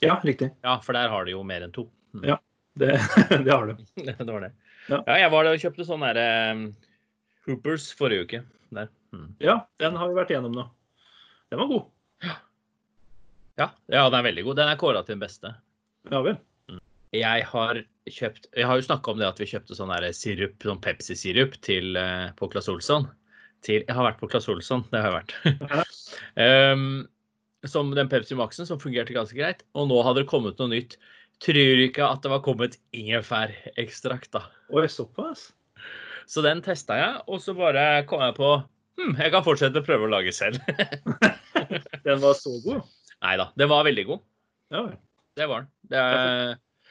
Ja, 0.05 0.19
riktig. 0.27 0.51
Ja, 0.67 0.77
for 0.85 0.97
der 0.99 1.09
har 1.09 1.25
de 1.25 1.33
jo 1.37 1.43
mer 1.47 1.65
enn 1.65 1.73
to. 1.75 1.87
Mm. 2.17 2.27
Ja. 2.35 2.39
Det, 2.77 2.93
det 3.47 3.53
har 3.53 3.71
du. 3.71 3.79
det 4.05 4.29
var 4.29 4.45
det. 4.45 4.53
Ja. 4.91 5.01
Ja, 5.07 5.15
jeg 5.25 5.31
var 5.33 5.47
der 5.47 5.57
og 5.57 5.63
kjøpte 5.63 5.87
sånn 5.89 6.05
derre 6.05 6.27
Hoopers 7.47 7.89
forrige 7.97 8.27
uke. 8.27 8.43
Der. 8.75 8.91
Mm. 9.15 9.29
Ja, 9.41 9.61
den 9.81 9.97
har 9.97 10.11
vi 10.11 10.19
vært 10.19 10.33
igjennom 10.35 10.55
nå. 10.55 10.67
Den 11.51 11.63
var 11.63 11.71
god. 11.71 11.87
Ja, 13.57 13.71
ja, 13.89 14.03
den 14.11 14.19
er 14.19 14.27
veldig 14.27 14.45
god. 14.45 14.59
Den 14.59 14.69
er 14.69 14.79
kåra 14.81 15.01
til 15.07 15.15
den 15.15 15.23
beste. 15.23 15.55
Ja 16.11 16.21
vel. 16.27 16.37
Jeg 17.15 17.45
har 17.51 17.83
kjøpt 18.07 18.49
Jeg 18.55 18.67
har 18.67 18.79
jo 18.79 18.87
snakka 18.87 19.13
om 19.13 19.21
det 19.21 19.29
at 19.29 19.41
vi 19.41 19.49
kjøpte 19.51 19.77
sånn 19.79 19.93
sirup, 20.15 20.57
sånn 20.63 20.81
Pepsi-sirup 20.83 21.59
til 21.65 21.99
eh, 21.99 22.31
på 22.39 22.49
Claes 22.53 22.71
Olsson. 22.73 23.09
Til, 23.67 23.83
jeg 23.83 23.97
har 23.97 24.07
vært 24.07 24.21
på 24.21 24.29
Claes 24.31 24.49
Olsson, 24.53 24.85
det 24.93 25.03
har 25.03 25.13
jeg 25.13 25.19
vært. 25.21 26.01
um, 26.39 27.07
som 27.73 27.91
den 27.97 28.11
Pepsi 28.11 28.37
Maxen, 28.39 28.69
som 28.69 28.81
fungerte 28.83 29.17
ganske 29.17 29.37
greit. 29.37 29.65
Og 29.75 29.89
nå 29.91 29.99
hadde 30.07 30.23
det 30.23 30.31
kommet 30.31 30.61
noe 30.63 30.71
nytt. 30.71 30.99
Tror 31.43 31.83
ikke 31.85 32.07
at 32.07 32.23
det 32.25 32.33
var 32.33 32.45
kommet 32.45 32.79
ingefærekstrakt, 32.97 34.31
da. 34.37 34.47
Oi, 34.73 34.87
såpass? 34.89 35.51
Så 36.27 36.43
den 36.43 36.63
testa 36.65 36.97
jeg, 36.99 37.19
og 37.31 37.43
så 37.43 37.55
bare 37.55 38.03
kom 38.11 38.23
jeg 38.25 38.35
på 38.39 38.49
hm, 38.99 39.13
jeg 39.21 39.33
kan 39.35 39.45
fortsette 39.47 39.83
å 39.83 39.87
prøve 39.87 40.09
å 40.09 40.13
lage 40.15 40.33
selv. 40.35 40.59
Den 42.07 42.23
var 42.23 42.35
så 42.39 42.55
god? 42.65 42.87
Nei 43.25 43.35
da, 43.41 43.49
den 43.59 43.71
var 43.71 43.87
veldig 43.87 44.05
god. 44.07 44.21
Ja. 44.71 44.83
Det 45.37 45.47
var 45.51 45.65
den. 45.65 45.71
Det 45.91 46.03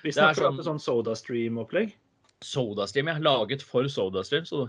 Vi 0.05 0.11
er 0.13 0.17
snakker 0.19 0.43
sånn- 0.45 0.59
om 0.59 0.65
sånn 0.67 0.81
SodaStream-opplegg. 0.83 1.93
Sodastream, 2.45 3.07
ja. 3.09 3.17
Laget 3.25 3.63
for 3.65 3.87
Sodastream, 3.89 4.45
så 4.45 4.67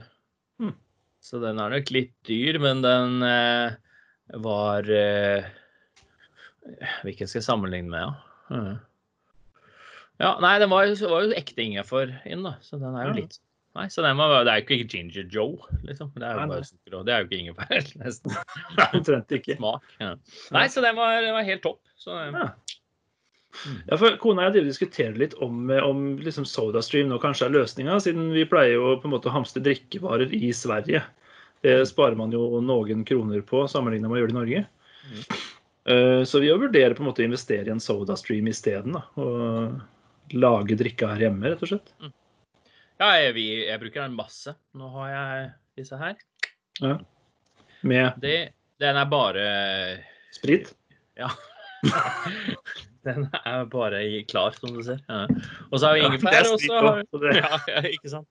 Hmm. 0.59 0.73
Så 1.21 1.41
den 1.43 1.59
er 1.61 1.69
nok 1.75 1.91
litt 1.93 2.13
dyr, 2.25 2.57
men 2.63 2.81
den 2.81 3.23
eh, 3.27 3.75
var 4.41 4.87
eh, 4.89 5.45
Hvilken 7.05 7.29
skal 7.29 7.41
jeg 7.41 7.47
sammenligne 7.47 7.91
med, 7.93 8.01
ja? 8.01 8.13
Mhm. 8.57 8.77
Ja, 10.19 10.31
nei, 10.41 10.55
den 10.63 10.71
var, 10.73 10.87
var 11.11 11.27
jo 11.27 11.35
ekte 11.37 11.61
ingefær 11.67 12.09
inn, 12.25 12.43
da. 12.47 12.55
Så 12.65 12.79
den 12.81 12.95
er 12.97 13.11
jo 13.11 13.19
litt 13.21 13.39
Nei, 13.77 13.89
så 13.93 14.01
den 14.01 14.17
var, 14.17 14.39
Det 14.49 14.53
er 14.55 14.63
jo 14.63 14.65
ikke 14.65 14.89
Ginger 14.89 15.27
Joe, 15.29 15.59
liksom. 15.85 16.09
Det 16.15 16.23
er 16.25 16.33
jo 16.33 16.39
Nei, 16.41 16.47
nei. 16.47 16.55
bare 16.55 16.65
sukker 16.65 16.95
og 16.97 17.05
Det 17.05 17.13
er 17.13 17.19
jo 17.21 17.27
ikke 17.29 17.41
ingefær, 17.43 17.91
nesten. 18.01 18.37
Omtrent 18.97 19.35
ikke. 19.37 19.57
Smak. 19.59 19.83
Ja. 20.01 20.15
Nei, 20.57 20.63
så 20.73 20.81
den 20.81 20.97
var, 20.97 21.21
den 21.21 21.35
var 21.37 21.45
helt 21.45 21.63
topp. 21.67 21.83
Så 22.01 22.17
eh, 22.17 22.33
Ja. 22.33 22.47
Ja, 23.89 23.97
for 24.01 24.17
Kona 24.23 24.49
og 24.49 24.57
jeg 24.59 24.67
diskuterer 24.69 25.17
litt 25.19 25.35
om, 25.45 25.71
om 25.83 26.07
liksom 26.23 26.47
SodaStream 26.49 27.11
nå 27.11 27.19
kanskje 27.23 27.49
er 27.49 27.57
løsninga, 27.57 27.99
siden 28.03 28.31
vi 28.35 28.47
pleier 28.49 28.77
jo 28.77 28.95
på 29.01 29.09
en 29.09 29.15
måte 29.17 29.31
å 29.31 29.35
hamstre 29.35 29.63
drikkevarer 29.65 30.35
i 30.37 30.53
Sverige. 30.57 31.03
Det 31.65 31.77
sparer 31.89 32.19
man 32.19 32.35
jo 32.35 32.61
noen 32.63 33.05
kroner 33.09 33.43
på 33.47 33.65
sammenlignet 33.71 34.11
med 34.11 34.19
å 34.19 34.21
gjøre 34.23 34.33
det 34.33 34.37
i 34.37 34.41
Norge. 34.41 34.65
Mm. 35.07 35.23
Eh, 35.87 36.23
Så 36.29 36.43
vi 36.43 36.53
vurderer 36.53 36.95
på 36.95 37.03
en 37.05 37.09
måte 37.11 37.23
å 37.25 37.29
investere 37.29 37.71
i 37.71 37.75
en 37.75 37.83
SodaStream 37.83 38.49
isteden. 38.51 38.99
Og 39.17 40.35
lage 40.37 40.79
drikke 40.79 41.09
her 41.13 41.27
hjemme, 41.27 41.53
rett 41.53 41.63
og 41.63 41.71
slett. 41.71 41.93
Ja, 43.01 43.13
jeg, 43.21 43.35
vi, 43.37 43.47
jeg 43.67 43.81
bruker 43.83 44.03
den 44.03 44.17
masse. 44.19 44.57
Nå 44.77 44.89
har 44.95 45.13
jeg 45.13 45.51
disse 45.83 45.99
her. 46.01 46.17
Med 47.87 48.21
Det, 48.23 48.39
den 48.83 48.99
er 48.99 49.11
bare 49.11 49.47
sprit. 50.35 50.73
Ja. 51.17 51.31
Den 53.07 53.29
er 53.43 53.69
bare 53.71 54.03
klar, 54.31 54.57
som 54.59 54.75
du 54.75 54.83
ser. 54.87 55.03
Ja. 55.09 55.25
Og 55.71 55.79
så 55.79 55.91
har 55.91 55.99
vi 55.99 56.07
ingefær. 56.09 56.51
og 56.51 56.61
så 56.63 56.81
har 56.81 57.03
ja, 57.43 57.85
ikke 57.93 58.13
sant? 58.13 58.29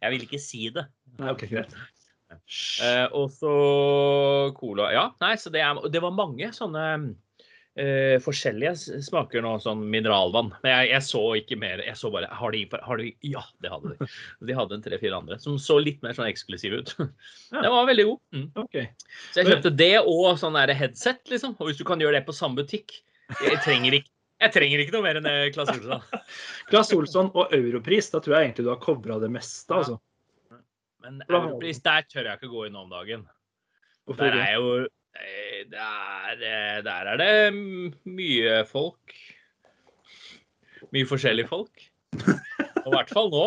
Jeg 0.00 0.14
vil 0.14 0.26
ikke 0.28 0.42
si 0.42 0.70
det. 0.72 0.86
Nei, 1.20 1.30
ok, 1.32 1.46
greit. 1.50 1.76
Eh, 2.82 3.06
og 3.14 3.30
så 3.34 3.52
cola. 4.56 4.90
Ja, 4.94 5.06
nei, 5.22 5.36
så 5.40 5.52
det, 5.52 5.62
er, 5.62 5.78
det 5.92 6.02
var 6.02 6.16
mange 6.16 6.48
sånne 6.54 6.84
eh, 7.78 8.16
forskjellige 8.22 9.02
smaker 9.06 9.44
nå, 9.44 9.54
sånn 9.62 9.84
mineralvann. 9.92 10.50
Men 10.64 10.72
jeg, 10.72 10.90
jeg 10.94 11.06
så 11.06 11.22
ikke 11.40 11.58
mer. 11.60 11.82
Jeg 11.86 11.98
så 12.00 12.10
bare 12.14 12.30
Har 12.34 12.56
de, 12.56 12.64
har 12.88 13.02
de 13.02 13.10
Ja, 13.26 13.44
det 13.64 13.72
hadde 13.72 13.94
de. 13.94 14.10
De 14.48 14.58
hadde 14.58 14.78
en 14.78 14.84
tre-fire 14.84 15.20
andre 15.20 15.38
som 15.42 15.58
så 15.62 15.78
litt 15.82 16.02
mer 16.04 16.16
sånn 16.16 16.30
eksklusive 16.30 16.82
ut. 16.82 16.94
Ja. 17.52 17.62
Den 17.62 17.72
var 17.72 17.86
veldig 17.88 18.08
god. 18.08 18.22
Mm. 18.34 18.46
Ok. 18.64 18.78
Så 19.30 19.42
jeg 19.42 19.52
kjøpte 19.52 19.76
det 19.78 19.92
og 20.02 20.40
sånn 20.40 20.56
der 20.58 20.74
headset, 20.76 21.22
liksom. 21.30 21.54
Og 21.60 21.70
hvis 21.70 21.78
du 21.78 21.86
kan 21.88 22.00
gjøre 22.02 22.18
det 22.18 22.26
på 22.26 22.34
samme 22.36 22.58
butikk 22.58 22.98
Jeg 23.42 23.58
trenger 23.64 23.96
ikke, 23.98 24.10
jeg 24.44 24.52
trenger 24.54 24.82
ikke 24.82 24.94
noe 24.94 25.04
mer 25.06 25.18
enn 25.20 25.28
Claes 25.54 25.70
Olsson. 25.72 26.02
Claes 26.70 26.92
Olsson 26.96 27.30
og 27.34 27.54
Europris, 27.56 28.10
da 28.12 28.20
tror 28.22 28.36
jeg 28.38 28.48
egentlig 28.50 28.66
du 28.66 28.72
har 28.74 28.82
covra 28.82 29.16
det 29.22 29.30
meste. 29.34 29.72
altså. 29.74 29.96
Men 31.06 31.22
Europris, 31.28 31.80
der 31.84 32.06
tør 32.10 32.28
jeg 32.30 32.38
ikke 32.40 32.50
gå 32.52 32.66
inn 32.68 32.76
om 32.78 32.90
dagen. 32.92 33.24
Hvorfor 34.06 34.30
Der 34.30 34.38
er 34.42 34.52
jo 34.58 34.70
eh, 34.84 35.62
der, 35.70 36.36
eh, 36.36 36.78
der 36.86 37.10
er 37.12 37.20
det 37.20 37.54
mye 38.06 38.60
folk. 38.70 39.14
Mye 40.94 41.06
forskjellige 41.08 41.48
folk. 41.50 41.86
Og 42.84 42.92
i 42.92 42.94
hvert 42.96 43.10
fall 43.14 43.30
nå. 43.34 43.46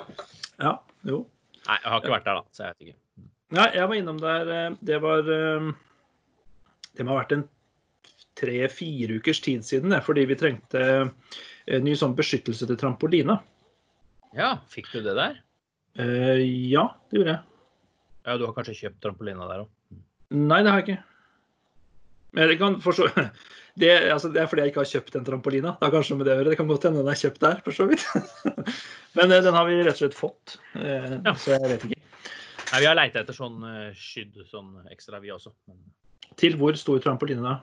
Ja, 0.62 0.70
jo. 1.04 1.18
Nei, 1.66 1.74
jeg 1.82 1.90
har 1.90 1.98
ikke 2.00 2.12
vært 2.14 2.24
der, 2.28 2.38
da, 2.38 2.44
så 2.54 2.62
jeg 2.64 2.72
vet 2.76 2.86
ikke. 2.86 3.26
Nei, 3.56 3.64
jeg 3.76 3.88
var 3.90 3.98
innom 3.98 4.20
der. 4.22 4.50
eh, 4.54 4.76
Det 4.88 4.96
var 5.04 5.26
eh, 5.34 5.66
Det 6.96 7.04
må 7.04 7.12
ha 7.12 7.18
vært 7.20 7.34
en 7.36 7.42
tre-fire 8.36 9.18
ukers 9.18 9.40
tid 9.44 9.64
siden, 9.64 9.94
fordi 10.04 10.26
vi 10.28 10.38
trengte 10.38 10.84
en 11.66 11.84
ny 11.86 11.96
sånn 11.98 12.14
beskyttelse 12.18 12.68
til 12.68 12.78
trampolina. 12.80 13.40
Ja, 14.36 14.56
fikk 14.70 14.90
du 14.92 15.00
det 15.06 15.16
der? 15.16 15.38
Uh, 15.96 16.38
ja, 16.44 16.90
det 17.08 17.20
gjorde 17.20 17.34
jeg. 17.36 17.42
Ja, 18.26 18.36
du 18.36 18.44
har 18.44 18.56
kanskje 18.56 18.76
kjøpt 18.82 19.00
trampolina 19.04 19.46
der 19.48 19.64
òg? 19.64 20.00
Nei, 20.34 20.60
det 20.66 20.72
har 20.72 20.82
jeg 20.82 20.88
ikke. 20.88 21.02
Men 22.36 22.50
jeg 22.52 22.58
kan 22.60 22.76
forstå 22.84 23.06
det, 23.80 23.92
altså, 24.12 24.28
det 24.34 24.42
er 24.42 24.48
fordi 24.50 24.66
jeg 24.66 24.72
ikke 24.74 24.82
har 24.82 24.90
kjøpt 24.90 25.16
en 25.16 25.26
trampolina. 25.28 25.74
Det 25.78 25.86
har 25.88 25.94
kanskje 25.94 26.18
med 26.18 26.28
det 26.28 26.34
å 26.34 26.40
gjøre. 26.40 26.52
Det 26.52 26.58
kan 26.60 26.70
godt 26.70 26.86
hende 26.88 27.04
den 27.04 27.12
er 27.12 27.20
kjøpt 27.22 27.44
der, 27.44 27.62
for 27.64 27.76
så 27.76 27.86
vidt. 27.88 28.04
Men 29.16 29.32
eh, 29.32 29.44
den 29.46 29.56
har 29.56 29.68
vi 29.68 29.78
rett 29.80 29.94
og 29.96 30.02
slett 30.02 30.18
fått. 30.18 30.58
Eh, 30.76 31.14
Ja. 31.24 31.32
Så 31.40 31.54
jeg 31.54 31.70
vet 31.70 31.86
ikke. 31.88 32.02
Nei, 32.66 32.80
vi 32.82 32.88
har 32.90 32.98
leita 32.98 33.22
etter 33.22 33.36
sånn 33.36 33.62
eh, 33.64 33.94
skydd 33.96 34.42
sånn 34.50 34.74
ekstra, 34.92 35.22
vi 35.22 35.32
også. 35.32 35.54
Men 35.70 35.80
Til 36.36 36.58
hvor 36.60 36.76
stor 36.76 37.00
trampoline 37.04 37.46
da? 37.46 37.60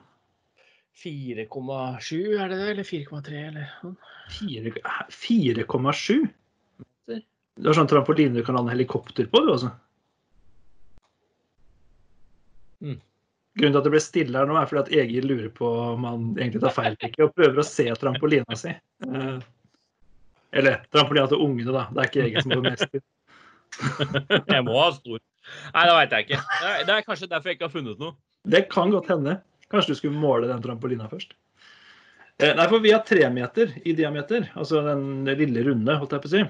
4,7 0.94 2.38
er 2.38 2.50
det 2.52 2.58
det, 2.60 2.68
eller 2.74 2.86
4,3 2.86 3.40
eller 3.48 3.70
sånn? 3.80 3.96
Fire- 4.30 4.82
4,7? 5.10 6.20
Meter. 7.10 7.24
Du 7.58 7.68
har 7.68 7.76
sånn 7.78 7.90
trampoline 7.90 8.34
du 8.38 8.44
kan 8.46 8.56
lande 8.58 8.72
helikopter 8.74 9.26
på, 9.30 9.42
du 9.42 9.50
altså? 9.54 9.72
Mm. 12.84 13.00
Grunnen 13.54 13.74
til 13.74 13.78
at 13.80 13.86
det 13.86 13.92
ble 13.94 14.02
stille 14.02 14.38
her 14.38 14.48
nå, 14.50 14.56
er 14.58 14.70
fordi 14.70 14.82
at 14.82 14.94
Egil 15.04 15.28
lurer 15.30 15.50
på 15.54 15.68
om 15.94 16.06
han 16.08 16.24
egentlig 16.34 16.62
tar 16.64 16.74
feil 16.74 16.92
eller 16.92 17.10
ikke, 17.10 17.28
og 17.28 17.36
prøver 17.38 17.60
å 17.62 17.66
se 17.66 17.86
trampolina 18.00 18.58
si. 18.58 18.72
Eh, 19.06 19.36
Eller 20.54 20.80
trampolina 20.94 21.30
til 21.30 21.42
ungene, 21.42 21.74
da. 21.74 21.84
Det 21.90 22.02
er 22.02 22.10
ikke 22.10 22.24
Egil 22.28 22.42
som 22.46 22.54
går 22.56 22.64
mest 22.70 22.90
til. 22.90 23.04
Jeg 24.54 24.66
må 24.66 24.74
ha 24.78 24.90
stor. 24.94 25.22
Nei, 25.74 25.84
det 25.86 25.94
veit 25.98 26.12
jeg 26.14 26.24
ikke. 26.24 26.38
Det 26.40 26.68
er, 26.70 26.84
det 26.88 26.94
er 26.94 27.02
kanskje 27.04 27.26
derfor 27.28 27.50
jeg 27.50 27.56
ikke 27.58 27.66
har 27.66 27.72
funnet 27.74 27.98
noe. 28.00 28.14
Det 28.48 28.60
kan 28.72 28.92
godt 28.94 29.10
hende. 29.12 29.34
Kanskje 29.72 29.94
du 29.94 29.98
skulle 29.98 30.20
måle 30.20 30.50
den 30.50 30.62
trampolina 30.64 31.08
først. 31.10 31.32
Eh, 32.42 32.52
Nei, 32.56 32.66
for 32.68 32.82
vi 32.82 32.92
har 32.92 33.04
tre 33.06 33.22
meter 33.30 33.72
i 33.86 33.94
diameter, 33.96 34.48
altså 34.58 34.82
den 34.86 35.24
lille 35.38 35.64
runde, 35.68 35.96
holdt 36.00 36.16
jeg 36.16 36.24
på 36.24 36.30
å 36.30 36.34
si. 36.34 36.44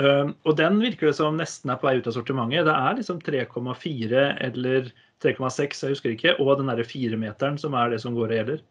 Eh, 0.00 0.28
Og 0.48 0.56
den 0.56 0.78
virker 0.80 1.10
det 1.10 1.16
som 1.18 1.36
nesten 1.36 1.70
er 1.70 1.80
på 1.80 1.90
vei 1.90 1.98
ut 2.00 2.08
av 2.08 2.16
sortimentet. 2.16 2.64
Det 2.68 2.76
er 2.76 2.96
liksom 2.98 3.20
3,4 3.20 4.22
eller 4.48 4.92
3,6, 5.22 5.82
jeg 5.84 5.92
husker 5.94 6.14
ikke, 6.16 6.36
og 6.40 6.56
den 6.58 6.72
derre 6.72 6.86
firemeteren 6.88 7.58
som 7.60 7.76
er 7.78 7.92
det 7.92 8.00
som 8.02 8.16
går 8.16 8.32
og 8.32 8.38
gjelder. 8.40 8.62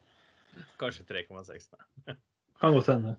Kanskje 0.81 1.05
3,6. 1.07 1.69
nei. 2.07 2.15
Kan 2.61 2.73
godt 2.75 2.89
hende. 2.91 3.15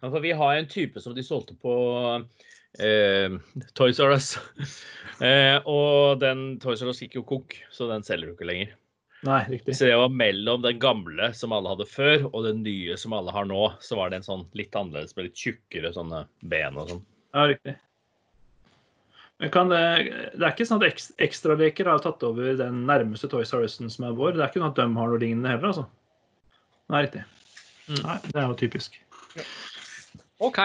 For 0.00 0.20
vi 0.24 0.32
har 0.36 0.56
en 0.56 0.68
type 0.68 1.00
som 1.00 1.14
de 1.16 1.24
solgte 1.24 1.56
på 1.60 1.72
eh, 2.80 3.34
Toys 3.76 4.00
R 4.00 4.14
Us. 4.14 4.30
eh, 5.24 5.58
og 5.64 6.20
den 6.22 6.54
Toys 6.62 6.84
R 6.84 6.92
Us 6.92 7.02
gikk 7.02 7.18
jo 7.18 7.24
konk, 7.28 7.56
så 7.72 7.88
den 7.90 8.04
selger 8.06 8.30
du 8.30 8.36
ikke 8.36 8.48
lenger. 8.48 8.72
Nei, 9.24 9.40
riktig. 9.48 9.76
Så 9.76 9.86
det 9.88 9.96
var 9.96 10.12
mellom 10.12 10.62
den 10.62 10.78
gamle 10.78 11.30
som 11.36 11.54
alle 11.56 11.72
hadde 11.72 11.86
før, 11.88 12.26
og 12.30 12.44
den 12.44 12.60
nye 12.64 12.96
som 13.00 13.14
alle 13.16 13.32
har 13.32 13.46
nå. 13.48 13.62
Så 13.80 13.96
var 13.96 14.12
det 14.12 14.20
en 14.20 14.26
sånn 14.26 14.44
litt 14.58 14.76
annerledes 14.76 15.16
med 15.16 15.30
litt 15.30 15.40
tjukkere 15.40 15.94
sånne 15.96 16.26
ben 16.52 16.76
og 16.80 16.92
sånn. 16.92 17.02
Ja, 17.32 17.46
riktig. 17.54 17.76
Men 19.42 19.50
kan 19.50 19.72
det, 19.72 19.80
det 20.36 20.44
er 20.44 20.52
ikke 20.52 20.66
sånn 20.68 20.82
at 20.82 20.92
eks, 20.92 21.08
Ekstraleker 21.24 21.88
har 21.90 22.04
tatt 22.04 22.22
over 22.26 22.52
den 22.58 22.84
nærmeste 22.88 23.30
Toys 23.32 23.54
R 23.56 23.64
Us-en 23.66 23.90
som 23.90 24.06
er 24.08 24.14
vår. 24.18 24.36
Det 24.36 24.44
er 24.44 24.52
ikke 24.52 24.62
sånn 24.62 24.70
at 24.70 24.78
de 24.78 24.86
har 25.00 25.10
noe 25.10 25.22
lignende 25.22 25.50
heller, 25.50 25.72
altså. 25.72 25.88
Nei, 26.92 27.02
riktig. 27.06 27.24
Mm. 27.88 28.00
Nei, 28.04 28.18
det 28.28 28.38
er 28.38 28.46
jo 28.46 28.58
typisk. 28.60 29.00
OK. 30.44 30.60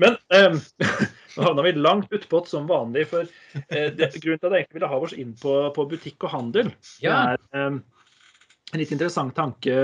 Men 0.00 0.16
eh, 0.32 0.56
nå 1.36 1.44
havna 1.46 1.62
vi 1.66 1.72
langt 1.78 2.12
utpå 2.14 2.42
som 2.48 2.66
vanlig. 2.70 3.06
For 3.12 3.28
eh, 3.68 3.88
det, 3.94 4.10
grunnen 4.22 4.40
til 4.42 4.50
at 4.50 4.56
jeg 4.56 4.64
egentlig 4.64 4.80
ville 4.80 4.90
ha 4.92 5.00
oss 5.06 5.16
inn 5.16 5.32
på, 5.40 5.54
på 5.76 5.86
butikk 5.90 6.26
og 6.28 6.34
handel, 6.34 6.72
Ja. 7.04 7.36
det 7.36 7.60
er 7.60 7.66
eh, 7.70 7.80
en 8.70 8.78
litt 8.78 8.92
interessant 8.94 9.34
tanke 9.34 9.74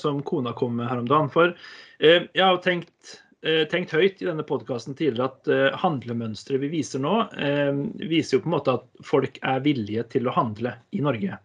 som 0.00 0.22
kona 0.24 0.54
kom 0.56 0.78
med 0.80 0.88
her 0.88 1.02
om 1.02 1.08
dagen. 1.10 1.28
For 1.32 1.52
eh, 2.00 2.24
jeg 2.32 2.40
har 2.44 2.60
tenkt, 2.64 3.18
eh, 3.44 3.66
tenkt 3.68 3.92
høyt 3.92 4.22
i 4.24 4.28
denne 4.30 4.46
podkasten 4.48 4.96
tidligere 4.96 5.28
at 5.28 5.50
eh, 5.52 5.76
handlemønsteret 5.82 6.62
vi 6.64 6.72
viser 6.78 7.02
nå, 7.04 7.16
eh, 7.36 7.72
viser 8.08 8.38
jo 8.38 8.44
på 8.46 8.48
en 8.52 8.56
måte 8.56 8.78
at 8.80 8.88
folk 9.04 9.36
er 9.44 9.60
villige 9.66 10.06
til 10.16 10.28
å 10.30 10.36
handle 10.36 10.72
i 10.96 11.04
Norge. 11.04 11.36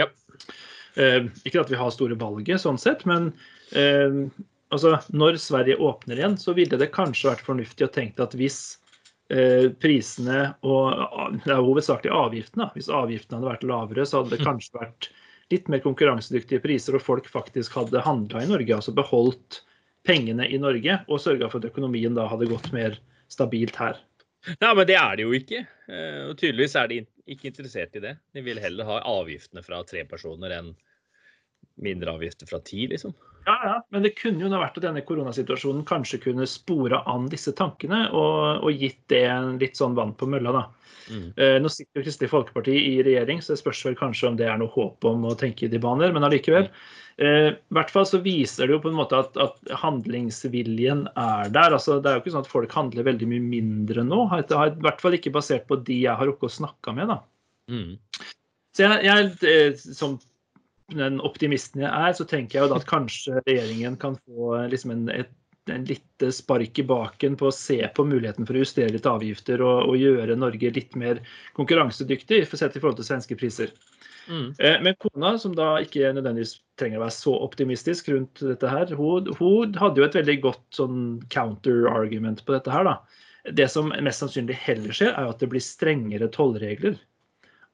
Ja. 0.00 0.08
Eh, 0.98 1.30
ikke 1.46 1.62
at 1.62 1.70
vi 1.70 1.78
har 1.78 1.94
store 1.94 2.18
valget 2.18 2.60
sånn 2.60 2.80
sett, 2.80 3.06
men 3.08 3.30
eh, 3.78 4.18
altså, 4.74 4.96
når 5.14 5.38
Sverige 5.40 5.78
åpner 5.78 6.18
igjen, 6.18 6.34
så 6.42 6.56
ville 6.58 6.76
det 6.80 6.90
kanskje 6.92 7.30
vært 7.30 7.46
fornuftig 7.46 7.86
å 7.86 7.92
tenke 7.94 8.26
at 8.26 8.34
hvis 8.34 8.58
eh, 8.66 8.81
prisene 9.82 10.38
og 10.66 11.38
det 11.44 11.52
er 11.54 11.64
hovedsakelig 11.64 12.12
avgiftene, 12.12 12.66
hvis 12.74 12.90
avgiftene 12.92 13.38
hadde 13.38 13.52
vært 13.54 13.68
lavere, 13.70 14.06
så 14.08 14.20
hadde 14.20 14.36
det 14.36 14.44
kanskje 14.48 14.80
vært 14.80 15.08
litt 15.52 15.68
mer 15.72 15.82
konkurransedyktige 15.84 16.62
priser, 16.64 16.96
og 16.96 17.04
folk 17.04 17.28
faktisk 17.30 17.76
hadde 17.76 18.02
handla 18.04 18.42
i 18.42 18.50
Norge, 18.50 18.76
altså 18.76 18.94
beholdt 18.96 19.62
pengene 20.06 20.48
i 20.48 20.58
Norge 20.60 20.98
og 21.08 21.20
sørga 21.22 21.50
for 21.50 21.62
at 21.62 21.70
økonomien 21.70 22.16
da 22.16 22.26
hadde 22.30 22.50
gått 22.50 22.70
mer 22.74 22.96
stabilt 23.32 23.76
her. 23.80 24.00
Nei, 24.58 24.72
men 24.74 24.86
det 24.88 24.96
er 24.98 25.18
det 25.18 25.26
jo 25.26 25.34
ikke. 25.36 25.60
Eh, 25.86 26.22
Og 26.30 26.38
tydeligvis 26.40 26.74
er 26.78 26.88
de 26.90 27.02
ikke 27.30 27.52
interessert 27.52 27.94
i 27.98 28.02
det. 28.02 28.16
De 28.34 28.42
vil 28.42 28.58
heller 28.58 28.88
ha 28.88 28.98
avgiftene 29.06 29.62
fra 29.62 29.82
tre 29.86 30.02
personer 30.08 30.56
enn 30.56 30.72
mindre 31.82 32.16
avgifter 32.16 32.50
fra 32.50 32.58
ti, 32.66 32.88
liksom. 32.90 33.14
Ja, 33.46 33.56
ja, 33.64 33.86
Men 33.90 34.04
det 34.06 34.14
kunne 34.20 34.44
jo 34.44 34.50
vært 34.52 34.76
at 34.78 34.84
denne 34.84 35.02
koronasituasjonen 35.06 35.82
kanskje 35.88 36.20
kunne 36.22 36.46
spore 36.46 37.02
an 37.10 37.26
disse 37.32 37.54
tankene 37.58 38.04
og, 38.14 38.62
og 38.62 38.78
gitt 38.78 39.00
det 39.10 39.24
en 39.30 39.56
litt 39.62 39.78
sånn 39.78 39.96
vann 39.98 40.14
på 40.18 40.28
mølla, 40.30 40.54
da. 40.54 40.64
Mm. 41.10 41.28
Eh, 41.36 41.56
Nå 41.62 41.70
sitter 41.72 42.00
jo 42.00 42.06
Kristelig 42.06 42.30
Folkeparti 42.30 42.74
i 42.76 42.96
regjering, 43.02 43.42
så 43.42 43.54
det 43.54 43.62
spørs 43.62 43.82
vel 43.88 43.98
kanskje 43.98 44.30
om 44.30 44.36
det 44.38 44.46
er 44.46 44.60
noe 44.60 44.70
håp 44.72 45.04
om 45.08 45.26
å 45.26 45.36
tenke 45.38 45.66
i 45.66 45.72
de 45.72 45.80
baner, 45.82 46.14
men 46.14 46.26
allikevel. 46.26 46.68
Eh, 47.18 47.48
I 47.52 47.76
hvert 47.76 47.92
fall 47.92 48.06
så 48.08 48.22
viser 48.24 48.68
det 48.68 48.76
jo 48.76 48.82
på 48.84 48.92
en 48.92 48.98
måte 49.00 49.18
at, 49.18 49.36
at 49.42 49.74
handlingsviljen 49.82 51.04
er 51.10 51.50
der. 51.52 51.74
altså 51.76 51.98
Det 52.00 52.10
er 52.10 52.18
jo 52.18 52.24
ikke 52.24 52.36
sånn 52.36 52.46
at 52.46 52.52
folk 52.52 52.76
handler 52.78 53.08
veldig 53.10 53.28
mye 53.34 53.46
mindre 53.48 54.06
nå. 54.06 54.24
Det 54.38 54.56
er 54.56 54.72
I 54.72 54.86
hvert 54.86 55.02
fall 55.02 55.18
ikke 55.18 55.34
basert 55.34 55.66
på 55.68 55.80
de 55.82 56.04
jeg 56.06 56.18
har 56.18 56.30
rukket 56.30 56.48
å 56.48 56.56
snakke 56.60 56.94
med. 56.96 57.12
da. 57.12 57.18
Mm. 57.72 57.96
Så 58.72 58.86
jeg, 58.86 59.02
jeg, 59.04 59.32
eh, 59.50 59.82
som 59.98 60.16
den 60.98 61.20
optimisten 61.24 61.84
jeg 61.84 61.92
er, 61.92 62.16
så 62.16 62.26
tenker 62.28 62.58
jeg 62.58 62.66
jo 62.66 62.72
da 62.72 62.80
at 62.80 62.90
kanskje 62.90 63.40
regjeringen 63.46 63.96
kan 64.00 64.18
få 64.26 64.56
eh, 64.58 64.68
liksom 64.72 64.94
en, 64.94 65.06
et, 65.14 65.32
en 65.70 65.86
lite 65.88 66.32
spark 66.34 66.78
i 66.82 66.86
baken 66.86 67.38
på 67.38 67.48
å 67.48 67.54
se 67.54 67.78
på 67.94 68.06
muligheten 68.08 68.48
for 68.48 68.58
å 68.58 68.64
justere 68.64 68.92
litt 68.94 69.08
avgifter 69.08 69.62
og, 69.62 69.92
og 69.92 70.00
gjøre 70.00 70.38
Norge 70.38 70.74
litt 70.74 70.96
mer 70.98 71.22
konkurransedyktig 71.58 72.44
for 72.50 72.60
sett 72.60 72.76
i 72.76 72.82
forhold 72.82 73.00
til 73.00 73.10
svenske 73.12 73.38
priser. 73.38 73.74
Mm. 74.28 74.54
Eh, 74.58 74.78
Men 74.82 74.94
kona, 75.02 75.38
som 75.38 75.54
da 75.56 75.74
ikke 75.82 76.12
nødvendigvis 76.14 76.58
trenger 76.78 77.00
å 77.00 77.04
være 77.06 77.16
så 77.16 77.34
optimistisk 77.46 78.12
rundt 78.12 78.42
dette 78.44 78.70
her, 78.70 78.92
hun, 78.98 79.30
hun 79.38 79.74
hadde 79.78 80.02
jo 80.02 80.06
et 80.06 80.18
veldig 80.20 80.38
godt 80.44 80.64
sånn 80.76 81.00
counter-argument 81.32 82.44
på 82.46 82.56
dette 82.56 82.72
her, 82.74 82.86
da. 82.86 82.98
Det 83.50 83.66
som 83.70 83.90
mest 83.90 84.22
sannsynlig 84.22 84.54
heller 84.62 84.94
skjer, 84.94 85.16
er 85.16 85.26
jo 85.26 85.32
at 85.34 85.40
det 85.42 85.50
blir 85.50 85.64
strengere 85.64 86.30
tollregler. 86.30 87.00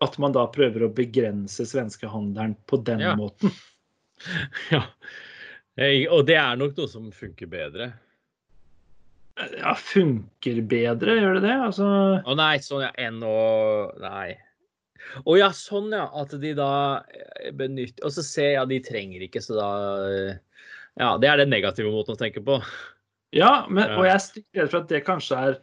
At 0.05 0.19
man 0.23 0.35
da 0.37 0.45
prøver 0.55 0.85
å 0.87 0.93
begrense 0.95 1.65
svenskehandelen 1.67 2.55
på 2.71 2.79
den 2.87 3.01
Ja. 3.07 3.17
måten. 3.19 3.51
Ja. 4.73 4.83
Eh, 5.79 6.07
Og 6.11 6.25
det 6.27 6.35
er 6.35 6.57
nok 6.59 6.77
noe 6.77 6.89
som 6.91 7.05
funker 7.15 7.47
bedre. 7.47 7.93
Ja, 9.61 9.77
funker 9.79 10.57
bedre, 10.67 11.15
gjør 11.21 11.37
det 11.39 11.43
det? 11.45 11.55
Altså 11.69 11.87
Å 12.27 12.35
nei, 12.35 12.57
sånn 12.59 12.83
ja, 12.83 12.89
enn 12.99 13.21
å 13.23 13.37
Nei. 14.03 14.33
Å 15.23 15.37
ja, 15.39 15.53
sånn 15.55 15.93
ja. 15.95 16.09
At 16.19 16.35
de 16.43 16.51
da 16.59 17.05
eh, 17.15 17.53
benytter 17.55 18.03
Og 18.09 18.11
så 18.17 18.25
ser 18.27 18.49
jeg, 18.49 18.57
ja, 18.59 18.65
de 18.67 18.81
trenger 18.83 19.23
ikke, 19.29 19.43
så 19.45 19.55
da 19.61 19.69
eh, 20.11 20.33
Ja, 20.99 21.13
det 21.23 21.31
er 21.31 21.45
den 21.45 21.55
negative 21.55 21.93
måten 21.95 22.17
å 22.17 22.19
tenke 22.19 22.43
på. 22.43 22.59
Ja, 23.31 23.67
men, 23.71 23.93
og 23.95 24.03
jeg 24.09 24.17
er 24.19 24.63
redd 24.65 24.73
for 24.73 24.81
at 24.81 24.91
det 24.91 25.05
kanskje 25.07 25.39
er 25.39 25.61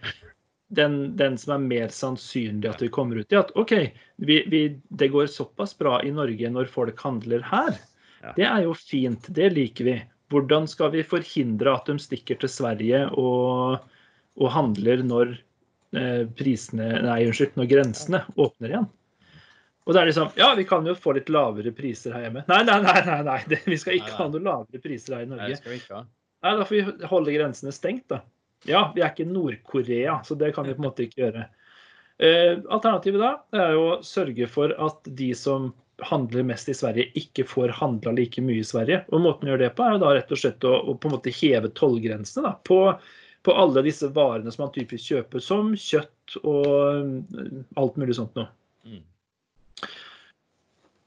den, 0.75 0.97
den 1.17 1.37
som 1.41 1.55
er 1.55 1.63
mer 1.65 1.93
sannsynlig 1.93 2.69
at 2.69 2.83
vi 2.83 2.89
kommer 2.93 3.19
ut 3.21 3.33
i. 3.33 3.39
At 3.39 3.53
OK, 3.59 3.73
vi, 4.15 4.37
vi, 4.51 4.61
det 4.89 5.11
går 5.13 5.29
såpass 5.31 5.75
bra 5.77 5.97
i 6.05 6.11
Norge 6.13 6.51
når 6.51 6.71
folk 6.71 6.99
handler 7.05 7.45
her. 7.49 7.77
Det 8.35 8.45
er 8.47 8.63
jo 8.65 8.73
fint, 8.77 9.27
det 9.37 9.51
liker 9.53 9.85
vi. 9.85 9.95
Hvordan 10.33 10.65
skal 10.67 10.89
vi 10.95 11.03
forhindre 11.05 11.75
at 11.77 11.89
de 11.89 11.99
stikker 12.01 12.39
til 12.41 12.49
Sverige 12.49 13.03
og, 13.13 13.83
og 14.41 14.53
handler 14.55 15.03
når 15.05 15.35
eh, 15.93 16.23
prisene 16.37 16.87
Nei, 17.05 17.19
unnskyld, 17.27 17.53
når 17.59 17.69
grensene 17.69 18.23
åpner 18.33 18.73
igjen? 18.73 18.87
Og 19.85 19.93
det 19.93 20.01
er 20.01 20.09
liksom 20.09 20.31
Ja, 20.39 20.49
vi 20.57 20.65
kan 20.65 20.87
jo 20.89 20.95
få 20.97 21.13
litt 21.17 21.29
lavere 21.29 21.69
priser 21.77 22.15
her 22.17 22.25
hjemme. 22.25 22.41
Nei, 22.49 22.63
nei, 22.65 22.79
nei, 22.81 22.99
nei, 23.05 23.19
nei. 23.27 23.39
Vi 23.69 23.77
skal 23.77 23.99
ikke 23.99 24.09
Nei, 24.09 24.15
nei. 24.15 24.21
ha 24.23 24.29
noe 24.33 24.45
lavere 24.49 24.81
priser 24.81 25.19
her 25.19 25.27
i 25.27 25.29
Norge. 25.29 25.43
Nei, 25.45 25.51
det 25.53 25.61
skal 25.61 25.75
vi 25.75 25.81
ikke 25.83 25.99
ha. 25.99 26.05
Nei, 26.45 26.53
da 26.57 26.65
får 26.65 26.75
vi 26.75 27.09
holde 27.11 27.35
grensene 27.37 27.73
stengt, 27.73 28.07
da. 28.09 28.23
Ja, 28.65 28.87
vi 28.95 29.03
er 29.03 29.13
ikke 29.13 29.27
Nord-Korea, 29.29 30.19
så 30.25 30.37
det 30.39 30.51
kan 30.55 30.67
vi 30.67 30.73
på 30.73 30.81
en 30.81 30.87
måte 30.89 31.05
ikke 31.05 31.21
gjøre. 31.25 31.47
Eh, 32.17 32.53
alternativet 32.71 33.21
da 33.21 33.31
er 33.59 33.73
jo 33.75 33.83
å 33.89 33.97
sørge 34.05 34.47
for 34.49 34.71
at 34.81 35.09
de 35.19 35.33
som 35.37 35.73
handler 36.03 36.43
mest 36.43 36.69
i 36.69 36.75
Sverige, 36.75 37.11
ikke 37.15 37.45
får 37.47 37.75
handla 37.77 38.11
like 38.15 38.41
mye 38.43 38.63
i 38.63 38.67
Sverige. 38.67 39.03
Og 39.11 39.23
måten 39.23 39.47
å 39.47 39.53
gjøre 39.53 39.67
det 39.67 39.73
på, 39.77 39.85
er 39.85 39.95
jo 39.95 40.01
da 40.03 40.13
rett 40.17 40.33
og 40.33 40.41
slett 40.41 40.67
å, 40.67 40.73
å 40.81 40.95
på 40.97 41.09
en 41.09 41.15
måte 41.15 41.33
heve 41.35 41.71
tollgrensene 41.77 42.51
på, 42.67 42.79
på 43.45 43.55
alle 43.55 43.85
disse 43.85 44.09
varene 44.15 44.51
som 44.51 44.65
man 44.65 44.73
typisk 44.75 45.13
kjøper, 45.13 45.43
som 45.43 45.73
kjøtt 45.79 46.39
og 46.43 46.69
mm, 47.05 47.65
alt 47.79 47.99
mulig 48.01 48.17
sånt 48.17 48.35
noe. 48.39 48.49
Mm. 48.87 49.03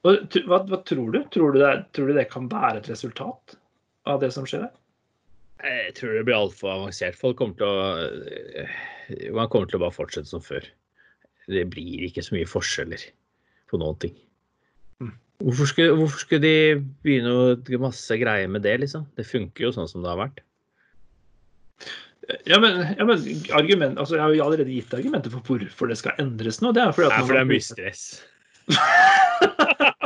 Hva, 0.07 0.61
hva 0.63 0.83
tror 0.89 1.13
du? 1.13 1.23
Tror 1.35 1.53
du, 1.53 1.61
det, 1.61 1.73
tror 1.93 2.09
du 2.09 2.17
det 2.17 2.29
kan 2.33 2.49
være 2.49 2.81
et 2.81 2.93
resultat 2.93 3.59
av 4.09 4.23
det 4.23 4.31
som 4.33 4.47
skjer 4.49 4.69
her? 4.69 4.77
Jeg 5.59 5.95
tror 5.99 6.15
det 6.15 6.25
blir 6.29 6.39
altfor 6.39 6.71
avansert. 6.71 7.19
Folk 7.19 7.39
kommer 7.41 7.59
til 7.59 7.67
å 7.67 7.87
eh, 8.31 9.31
Man 9.35 9.51
kommer 9.51 9.71
til 9.71 9.81
å 9.81 9.85
bare 9.87 9.97
fortsette 9.97 10.31
som 10.31 10.43
før. 10.45 10.67
Det 11.49 11.65
blir 11.73 12.05
ikke 12.07 12.23
så 12.23 12.37
mye 12.37 12.49
forskjeller 12.49 13.03
på 13.71 13.81
noen 13.81 13.97
ting. 14.05 14.15
Mm. 15.03 15.15
Hvorfor 15.47 15.71
skulle, 15.71 15.97
hvorfor 15.99 16.23
skulle 16.23 16.45
de 16.45 16.85
begynne 17.03 17.33
å 17.33 17.81
masse 17.83 18.21
greier 18.21 18.51
med 18.53 18.63
det, 18.67 18.77
liksom? 18.85 19.09
Det 19.17 19.27
funker 19.27 19.67
jo 19.67 19.75
sånn 19.75 19.91
som 19.91 20.05
det 20.05 20.13
har 20.13 20.21
vært. 20.21 20.45
Ja, 22.45 22.59
men, 22.61 22.83
ja, 22.99 23.05
men 23.09 23.23
argument, 23.57 23.97
altså, 23.97 24.19
Jeg 24.19 24.23
har 24.23 24.35
jo 24.37 24.45
allerede 24.45 24.75
gitt 24.75 24.93
argumenter 24.93 25.33
for 25.33 25.41
hvorfor 25.49 25.89
det 25.89 25.97
skal 25.97 26.19
endres 26.21 26.61
nå. 26.61 26.75
Det 26.77 26.85
er 26.85 26.93
fordi 26.93 27.09
at 27.09 27.17
Nei, 27.17 27.25
for 27.25 27.39
det 27.39 27.41
er 27.41 27.49
mye 27.49 27.65
stress. 27.65 28.03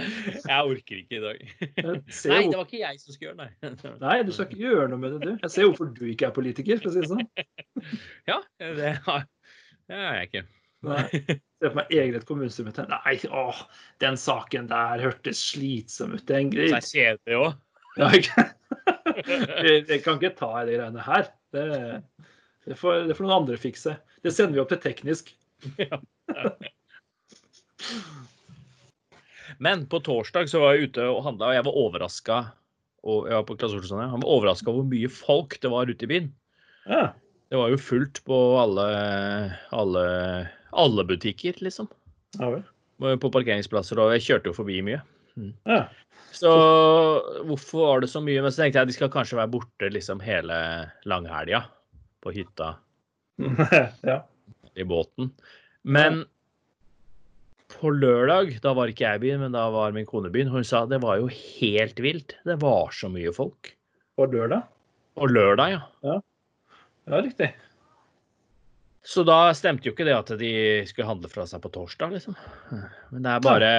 jeg 0.00 0.70
orker 0.74 1.00
ikke 1.00 1.18
i 1.18 1.22
dag. 1.24 1.42
Nei, 2.30 2.40
det 2.46 2.56
var 2.56 2.64
ikke 2.66 2.80
jeg 2.80 3.00
som 3.02 3.14
skulle 3.14 3.32
gjøre 3.32 3.48
det. 3.62 3.92
Nei. 4.02 4.16
Du 4.26 4.32
skal 4.36 4.48
ikke 4.48 4.62
gjøre 4.62 4.86
noe 4.92 5.02
med 5.02 5.16
det, 5.16 5.20
du. 5.24 5.32
Jeg 5.44 5.54
ser 5.54 5.68
hvorfor 5.68 5.90
du 5.96 6.04
ikke 6.10 6.30
er 6.30 6.36
politiker, 6.36 6.80
for 6.80 6.90
å 6.90 6.94
si 6.94 7.04
det 7.04 7.10
sånn. 7.12 7.28
Ja, 8.30 8.40
det 8.60 8.96
har 9.06 9.26
det 9.90 9.98
har 9.98 10.18
jeg 10.20 10.28
ikke. 10.28 10.42
Nei. 10.86 11.06
Se 11.60 11.66
for 11.66 11.76
meg 11.80 11.92
eget 11.92 12.26
kommunestyremøte. 12.28 12.84
Nei, 12.92 13.16
åh, 13.34 13.58
den 14.00 14.16
saken 14.20 14.68
der 14.70 15.02
hørtes 15.02 15.40
slitsom 15.50 16.14
ut. 16.14 16.22
Den, 16.28 16.52
det 16.54 16.70
er 16.70 16.84
kjedelig 16.86 17.40
òg. 17.40 17.56
ja, 17.98 18.10
ikke? 18.16 18.46
Jeg, 19.90 19.98
kan 20.04 20.20
ikke 20.20 20.36
ta 20.38 20.52
i 20.60 20.68
de 20.68 20.78
greiene 20.78 21.04
her. 21.04 21.32
Det, 21.52 21.66
det, 22.68 22.78
får, 22.78 23.08
det 23.10 23.18
får 23.18 23.26
noen 23.26 23.38
andre 23.42 23.58
fikse. 23.60 23.96
Det 24.22 24.32
sender 24.36 24.60
vi 24.60 24.62
opp 24.62 24.70
til 24.70 24.82
teknisk. 24.86 25.34
Men 29.60 29.84
på 29.92 30.00
torsdag 30.04 30.48
så 30.48 30.62
var 30.62 30.74
jeg 30.74 30.90
ute 30.90 31.04
og 31.04 31.22
handla, 31.26 31.50
og 31.50 31.58
jeg 31.58 31.66
var 31.66 31.78
overraska. 31.82 32.38
Og 33.00 33.28
jeg 33.28 33.36
var 33.36 33.46
på. 33.48 33.56
Han 34.00 34.22
var 34.22 34.28
overraska 34.28 34.72
hvor 34.72 34.86
mye 34.88 35.08
folk 35.12 35.58
det 35.60 35.72
var 35.72 35.90
ute 35.90 36.06
i 36.06 36.10
byen. 36.10 36.30
Ja. 36.88 37.10
Det 37.50 37.58
var 37.58 37.72
jo 37.72 37.80
fullt 37.82 38.22
på 38.24 38.36
alle, 38.60 38.86
alle, 39.74 40.04
alle 40.70 41.04
butikker, 41.04 41.58
liksom. 41.64 41.90
Ja 42.38 42.52
vel. 42.54 42.62
På 43.20 43.30
parkeringsplasser, 43.32 43.98
og 44.00 44.12
jeg 44.14 44.26
kjørte 44.26 44.52
jo 44.52 44.56
forbi 44.56 44.80
mye. 44.86 45.00
Ja. 45.68 45.84
Så 46.36 46.50
hvorfor 47.48 47.86
var 47.86 48.04
det 48.04 48.10
så 48.12 48.22
mye? 48.22 48.40
Men 48.44 48.52
så 48.52 48.62
tenkte 48.62 48.82
jeg 48.82 48.90
de 48.90 48.96
skal 48.96 49.12
kanskje 49.12 49.40
være 49.40 49.52
borte 49.56 49.88
liksom 49.92 50.20
hele 50.22 50.56
langhelga 51.08 51.64
på 52.22 52.32
hytta 52.36 52.74
ja. 54.10 54.20
i 54.76 54.86
båten. 54.86 55.32
Men 55.82 56.22
på 57.70 57.90
lørdag, 57.94 58.56
da 58.64 58.72
var 58.76 58.90
ikke 58.90 59.06
jeg 59.06 59.20
i 59.20 59.22
byen, 59.24 59.40
men 59.44 59.54
da 59.54 59.68
var 59.72 59.94
min 59.96 60.06
kone 60.08 60.28
i 60.30 60.34
byen, 60.34 60.50
hun 60.52 60.66
sa 60.66 60.84
det 60.90 61.00
var 61.02 61.20
jo 61.20 61.30
helt 61.30 62.00
vilt. 62.02 62.34
Det 62.46 62.58
var 62.62 62.92
så 62.96 63.10
mye 63.12 63.32
folk. 63.36 63.72
På 64.18 64.26
lørdag? 64.30 64.66
Og 65.20 65.32
lørdag, 65.32 65.78
ja. 65.78 66.16
Ja, 67.10 67.20
riktig. 67.24 67.50
Så 69.06 69.24
da 69.24 69.48
stemte 69.56 69.88
jo 69.88 69.94
ikke 69.94 70.04
det 70.06 70.14
at 70.16 70.30
de 70.40 70.52
skulle 70.88 71.08
handle 71.08 71.30
fra 71.32 71.46
seg 71.48 71.62
på 71.64 71.70
torsdag, 71.72 72.12
liksom. 72.18 72.36
Men 73.14 73.24
det 73.24 73.32
er 73.32 73.44
bare 73.44 73.70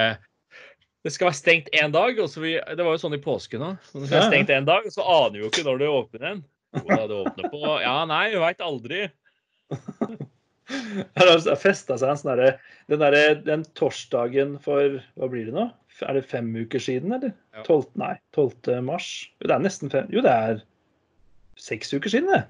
Det 1.05 1.13
skal 1.13 1.29
være 1.29 1.37
stengt 1.37 1.69
én 1.77 1.93
dag. 1.93 2.17
og 2.19 2.29
så 2.29 2.41
vi, 2.41 2.55
Det 2.57 2.83
var 2.85 2.97
jo 2.97 3.01
sånn 3.01 3.17
i 3.17 3.21
påsken 3.21 3.63
òg. 3.65 3.77
Det 3.93 4.07
skal 4.07 4.17
være 4.17 4.31
stengt 4.31 4.53
én 4.53 4.67
dag, 4.67 4.85
og 4.85 4.93
så 4.93 5.05
aner 5.05 5.37
vi 5.37 5.45
jo 5.45 5.51
ikke 5.51 5.65
når 5.67 5.81
det 5.81 5.91
åpner 5.93 6.25
igjen. 6.25 6.43
Jo 6.71 6.87
da, 6.87 7.07
det 7.07 7.21
åpner 7.21 7.49
på 7.53 7.61
Ja, 7.83 7.95
nei, 8.09 8.23
vi 8.33 8.41
veit 8.41 8.61
aldri. 8.65 9.01
Det 11.17 11.57
festa 11.59 11.97
seg 11.99 12.13
en 12.13 12.19
sånn 12.19 12.31
derre 12.33 12.51
den, 12.91 13.01
der, 13.01 13.35
den 13.45 13.63
torsdagen 13.77 14.57
for 14.63 14.99
Hva 15.19 15.29
blir 15.31 15.49
det 15.49 15.55
nå? 15.55 15.69
Er 16.01 16.17
det 16.17 16.25
fem 16.31 16.47
uker 16.55 16.81
siden, 16.81 17.13
eller? 17.13 17.33
Ja. 17.53 17.61
12, 17.67 17.91
nei, 18.01 18.15
12. 18.33 18.79
mars. 18.87 19.09
Jo, 19.37 19.51
det 19.51 19.55
er 19.57 19.63
nesten 19.67 19.91
fem 19.93 20.09
Jo, 20.13 20.23
det 20.25 20.33
er 20.33 20.61
seks 21.61 21.93
uker 21.93 22.09
siden, 22.09 22.31
det. 22.31 22.41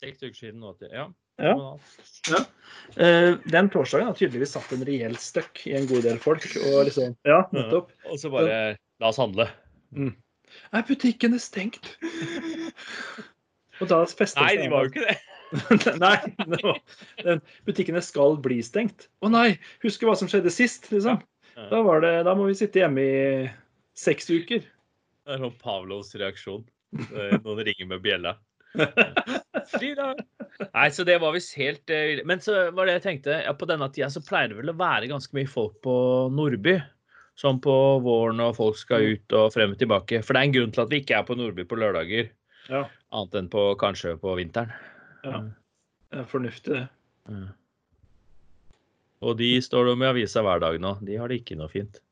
Seks 0.00 0.22
uker 0.22 0.38
siden 0.38 0.62
nå. 0.64 0.72
ja. 0.92 1.10
Ja. 1.36 1.52
Ja. 2.32 2.38
Eh, 2.96 3.34
den 3.52 3.68
torsdagen 3.68 4.08
har 4.08 4.16
tydeligvis 4.16 4.54
satt 4.56 4.70
en 4.72 4.84
reell 4.88 5.16
støkk 5.20 5.66
i 5.68 5.74
en 5.76 5.88
god 5.90 6.06
del 6.08 6.20
folk. 6.22 6.46
Og 6.62 6.86
liksom, 6.88 7.12
ja, 7.28 7.42
nettopp. 7.52 7.92
Og 8.08 8.20
så 8.22 8.32
bare 8.32 8.78
La 9.02 9.10
oss 9.10 9.20
handle. 9.20 9.50
Er 10.72 10.86
butikkene 10.88 11.40
stengt? 11.42 11.90
Og 13.82 13.90
da 13.90 13.98
Nei, 14.40 14.52
de 14.56 14.70
var 14.72 14.86
jo 14.86 14.92
ikke 14.94 15.04
det. 15.04 15.18
Nei, 16.02 16.16
no. 16.50 16.74
den, 17.22 17.42
butikkene 17.68 18.02
skal 18.04 18.38
bli 18.42 18.58
stengt. 18.66 19.08
Å 19.22 19.30
nei, 19.30 19.56
husker 19.84 20.08
hva 20.08 20.16
som 20.18 20.30
skjedde 20.30 20.52
sist, 20.54 20.90
liksom. 20.92 21.20
Da, 21.56 21.80
var 21.80 22.02
det, 22.04 22.12
da 22.26 22.34
må 22.36 22.50
vi 22.50 22.56
sitte 22.58 22.82
hjemme 22.82 23.00
i 23.02 23.46
seks 23.96 24.28
uker. 24.28 24.64
Det 24.66 25.34
er 25.34 25.40
sånn 25.40 25.54
Pavlovs 25.62 26.12
reaksjon. 26.18 26.66
Eh, 26.96 27.38
Noen 27.42 27.64
ringer 27.66 27.88
med 27.94 28.02
bjella. 28.04 28.36
Frida! 29.72 30.12
Nei, 30.72 30.90
så 30.92 31.04
det 31.04 31.16
var 31.22 31.32
visst 31.34 31.54
helt 31.56 31.90
eh, 31.92 32.20
Men 32.28 32.42
så 32.44 32.68
var 32.76 32.86
det 32.86 32.98
jeg 32.98 33.04
tenkte, 33.06 33.38
ja, 33.44 33.54
på 33.56 33.68
denne 33.68 33.88
tida 33.92 34.08
så 34.12 34.22
pleier 34.24 34.52
det 34.52 34.58
vel 34.60 34.72
å 34.72 34.76
være 34.78 35.08
ganske 35.10 35.36
mye 35.36 35.48
folk 35.50 35.78
på 35.84 35.94
Nordby. 36.32 36.76
Sånn 37.36 37.58
på 37.64 37.72
våren 38.04 38.40
og 38.44 38.54
folk 38.56 38.78
skal 38.80 39.16
ut 39.16 39.36
og 39.36 39.50
frem 39.52 39.74
og 39.74 39.80
tilbake. 39.80 40.22
For 40.24 40.32
det 40.36 40.42
er 40.42 40.48
en 40.48 40.56
grunn 40.56 40.76
til 40.76 40.84
at 40.86 40.92
vi 40.92 41.02
ikke 41.02 41.18
er 41.18 41.26
på 41.28 41.36
Nordby 41.36 41.66
på 41.68 41.80
lørdager. 41.80 42.30
Ja. 42.72 42.86
Annet 43.16 43.40
enn 43.40 43.50
på, 43.52 43.68
kanskje 43.80 44.14
på 44.20 44.36
vinteren. 44.38 44.72
Ja. 45.26 45.44
Det 46.06 46.22
er 46.22 46.28
fornuftig, 46.30 46.74
det. 46.76 46.86
Ja. 47.34 47.46
Og 49.24 49.38
de 49.40 49.54
står 49.62 49.94
med 49.96 50.06
i 50.06 50.12
avisa 50.14 50.42
hver 50.44 50.60
dag 50.62 50.76
nå. 50.80 50.96
De 51.04 51.16
har 51.18 51.32
det 51.32 51.40
ikke 51.40 51.56
noe 51.58 51.70
fint. 51.72 52.02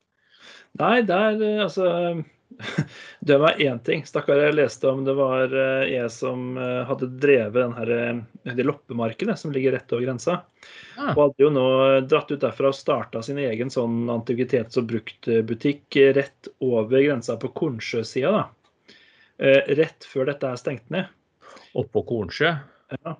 Nei, 0.79 1.01
der 1.07 1.37
eh, 1.41 1.61
altså 1.63 2.23
Det 3.25 3.37
var 3.41 3.59
én 3.61 3.79
ting. 3.83 4.03
Stakkar, 4.07 4.39
jeg 4.39 4.55
leste 4.55 4.89
om 4.89 5.03
det 5.05 5.15
var 5.17 5.53
eh, 5.53 5.85
jeg 5.91 6.11
som 6.13 6.57
eh, 6.61 6.83
hadde 6.87 7.09
drevet 7.21 7.57
den 7.57 7.75
her, 7.77 8.21
det 8.57 8.67
loppemarkedet 8.67 9.37
som 9.39 9.53
ligger 9.55 9.75
rett 9.75 9.95
over 9.95 10.05
grensa. 10.07 10.37
Ja. 10.97 11.13
Og 11.13 11.21
hadde 11.23 11.45
jo 11.45 11.51
nå 11.53 11.65
dratt 12.09 12.31
ut 12.31 12.43
derfra 12.43 12.71
og 12.71 12.77
starta 12.77 13.23
sin 13.25 13.41
egen 13.41 13.73
sånn 13.73 14.05
antikvitets- 14.13 14.79
og 14.81 14.89
bruktbutikk 14.91 15.99
rett 16.17 16.51
over 16.63 17.01
grensa 17.01 17.37
på 17.41 17.51
Kornsjøsida. 17.55 18.31
da. 18.31 18.45
Rett 19.75 20.05
før 20.07 20.29
dette 20.29 20.47
er 20.47 20.59
stengt 20.61 20.87
ned. 20.93 21.11
Oppå 21.75 22.05
Kornsjø. 22.07 22.53
Ja. 22.93 23.15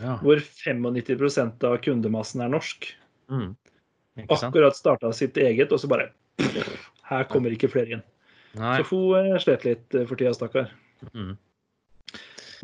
Ja. 0.00 0.16
Hvor 0.22 0.40
95% 0.40 1.64
av 1.68 1.76
kundemassen 1.84 2.40
er 2.44 2.52
norsk. 2.52 2.88
Mm. 3.30 3.52
Akkurat 4.28 4.76
starta 4.76 5.12
sitt 5.16 5.36
eget, 5.40 5.72
og 5.72 5.80
så 5.80 5.90
bare 5.90 6.10
Her 7.10 7.26
kommer 7.28 7.52
ikke 7.52 7.68
flere 7.70 7.98
inn. 7.98 8.04
Nei. 8.58 8.78
Så 8.80 8.86
hun 8.90 9.18
eh, 9.18 9.38
slet 9.42 9.66
litt 9.66 9.94
eh, 9.94 10.06
for 10.08 10.18
tida, 10.18 10.32
stakkar. 10.34 10.70
Mm. 11.12 11.34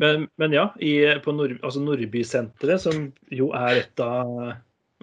Men, 0.01 0.25
men 0.37 0.55
ja, 0.55 0.69
i, 0.83 0.93
på 1.23 1.33
Nord, 1.35 1.57
altså 1.65 1.81
Nordbysenteret, 1.83 2.81
som 2.83 3.11
jo 3.33 3.51
er 3.57 3.83
et 3.83 4.03
av 4.03 4.33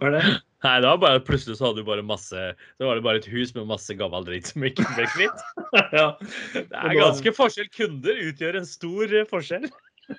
Hva 0.01 0.11
er 0.11 0.17
det? 0.17 0.25
Nei, 0.65 0.79
da 0.81 0.95
bare 0.97 1.21
plutselig 1.21 1.59
så 1.59 1.67
hadde 1.69 1.83
du 1.83 1.89
bare 1.89 2.05
masse 2.07 2.45
Så 2.79 2.87
var 2.87 2.97
det 2.97 3.05
bare 3.05 3.21
et 3.21 3.27
hus 3.29 3.51
med 3.53 3.67
masse 3.69 3.93
gammel 3.99 4.25
dritt 4.25 4.49
som 4.49 4.65
ikke 4.65 4.87
ble 4.95 5.09
kvitt. 5.13 5.43
ja, 5.99 6.07
Det 6.55 6.65
er 6.65 6.97
ganske 6.97 7.35
forskjell. 7.37 7.69
Kunder 7.75 8.23
utgjør 8.31 8.61
en 8.63 8.69
stor 8.69 9.13
eh, 9.13 9.27
forskjell. 9.29 9.69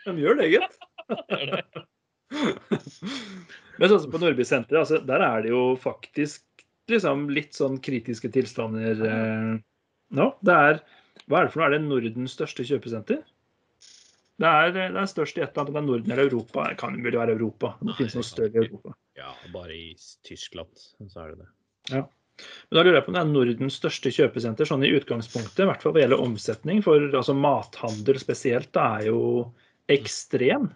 de 0.05 0.17
gjør 0.21 0.37
det, 0.41 0.51
gitt. 0.53 0.77
Men 3.79 3.91
sånn 3.91 4.03
som 4.05 4.13
på 4.13 4.21
Nordbysenteret, 4.21 4.81
altså, 4.81 4.99
der 5.05 5.23
er 5.25 5.45
det 5.45 5.51
jo 5.51 5.63
faktisk 5.79 6.43
liksom 6.91 7.29
litt 7.33 7.57
sånn 7.57 7.79
kritiske 7.83 8.29
tilstander 8.33 9.01
eh, 9.05 9.53
nå. 10.15 10.27
Det 10.45 10.57
er 10.69 10.81
Hva 11.25 11.39
er 11.39 11.47
det 11.47 11.53
for 11.53 11.61
noe? 11.61 11.69
Er 11.69 11.75
det 11.75 11.85
Nordens 11.85 12.35
største 12.37 12.65
kjøpesenter? 12.67 13.23
Det 14.35 14.49
er, 14.51 14.73
det 14.75 14.99
er 14.99 15.07
størst 15.07 15.37
i 15.39 15.43
et 15.45 15.55
eller 15.55 15.63
annet, 15.63 15.69
om 15.69 15.75
det 15.75 15.81
er 15.81 15.87
Norden 15.87 16.11
eller 16.11 16.27
Europa. 16.27 16.65
Det 16.67 16.77
kan 16.81 16.97
vel 17.03 17.15
være 17.15 17.35
Europa. 17.37 17.71
Det 17.79 17.87
Nei, 17.87 17.95
finnes 18.01 18.17
noe 18.17 18.27
større 18.27 18.51
i 18.51 18.65
Europa. 18.65 18.91
Ja, 19.15 19.31
bare 19.53 19.77
i 19.77 19.85
Tyskland 20.27 20.73
så 20.75 21.21
er 21.23 21.31
det 21.31 21.37
det. 21.39 21.47
Men 21.95 22.75
da 22.75 22.83
lurer 22.83 22.97
jeg 22.97 23.05
på 23.05 23.13
om 23.13 23.15
det 23.15 23.21
er 23.21 23.31
Nordens 23.31 23.77
største 23.79 24.11
kjøpesenter, 24.11 24.67
sånn 24.67 24.83
i 24.83 24.91
utgangspunktet, 24.97 25.61
i 25.63 25.69
hvert 25.69 25.85
fall 25.85 25.95
hva 25.95 26.03
gjelder 26.03 26.23
omsetning. 26.23 26.83
For 26.83 27.07
altså, 27.07 27.35
mathandel 27.37 28.19
spesielt 28.19 28.73
det 28.75 28.83
er 28.83 29.07
jo 29.07 29.21
ekstrem. 29.95 30.67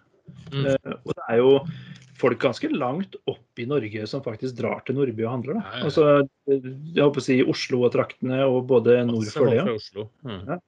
Mm. 0.53 0.65
Eh, 0.65 0.93
og 1.03 1.15
det 1.15 1.25
er 1.29 1.41
jo 1.41 1.53
folk 2.19 2.41
ganske 2.41 2.69
langt 2.73 3.15
opp 3.31 3.61
i 3.61 3.67
Norge 3.69 4.07
som 4.11 4.23
faktisk 4.25 4.57
drar 4.57 4.81
til 4.85 4.97
Nordby 4.97 5.23
og 5.25 5.37
handler. 5.37 5.59
Da. 5.59 5.83
Altså, 5.87 6.07
jeg 6.49 6.99
håper 6.99 7.21
å 7.21 7.25
si 7.25 7.37
Oslo 7.43 7.85
og 7.87 7.93
traktene, 7.95 8.41
og 8.47 8.65
både 8.69 8.99
nord 9.07 9.29
for 9.31 9.51
det. 9.51 9.61
ja. 9.61 10.07
Mm. 10.27 10.41
Ja. 10.55 10.59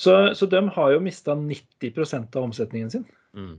Så, 0.00 0.12
så 0.34 0.46
de 0.48 0.60
har 0.72 0.92
jo 0.94 1.00
mista 1.04 1.34
90% 1.36 2.36
av 2.36 2.46
omsetningen 2.46 2.92
sin. 2.92 3.02
Mm. 3.36 3.58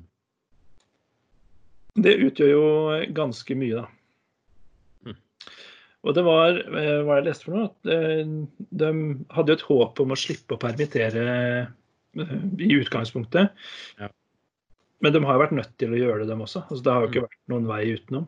Det 2.01 2.15
utgjør 2.25 2.49
jo 2.49 2.63
ganske 3.13 3.57
mye, 3.59 3.83
da. 3.83 5.11
Mm. 5.11 5.19
Og 6.01 6.15
det 6.17 6.23
var 6.25 6.57
eh, 6.57 6.95
hva 7.05 7.19
jeg 7.19 7.27
leste 7.27 7.45
for 7.45 7.57
noe, 7.57 7.67
at 7.69 7.91
eh, 7.93 8.33
de 8.81 8.89
hadde 9.35 9.53
jo 9.53 9.59
et 9.59 9.67
håp 9.67 10.01
om 10.01 10.15
å 10.15 10.17
slippe 10.17 10.57
å 10.57 10.61
permittere 10.61 11.27
i 12.17 12.73
utgangspunktet. 12.79 13.53
Ja. 14.01 14.09
Men 15.01 15.15
de 15.15 15.23
har 15.25 15.41
vært 15.41 15.55
nødt 15.57 15.73
til 15.81 15.93
å 15.93 15.99
gjøre 15.99 16.23
det, 16.23 16.29
dem 16.29 16.43
også. 16.45 16.63
Altså, 16.67 16.83
det 16.85 16.93
har 16.93 17.03
jo 17.03 17.09
ikke 17.11 17.25
vært 17.25 17.53
noen 17.53 17.67
vei 17.69 17.81
utenom. 17.95 18.27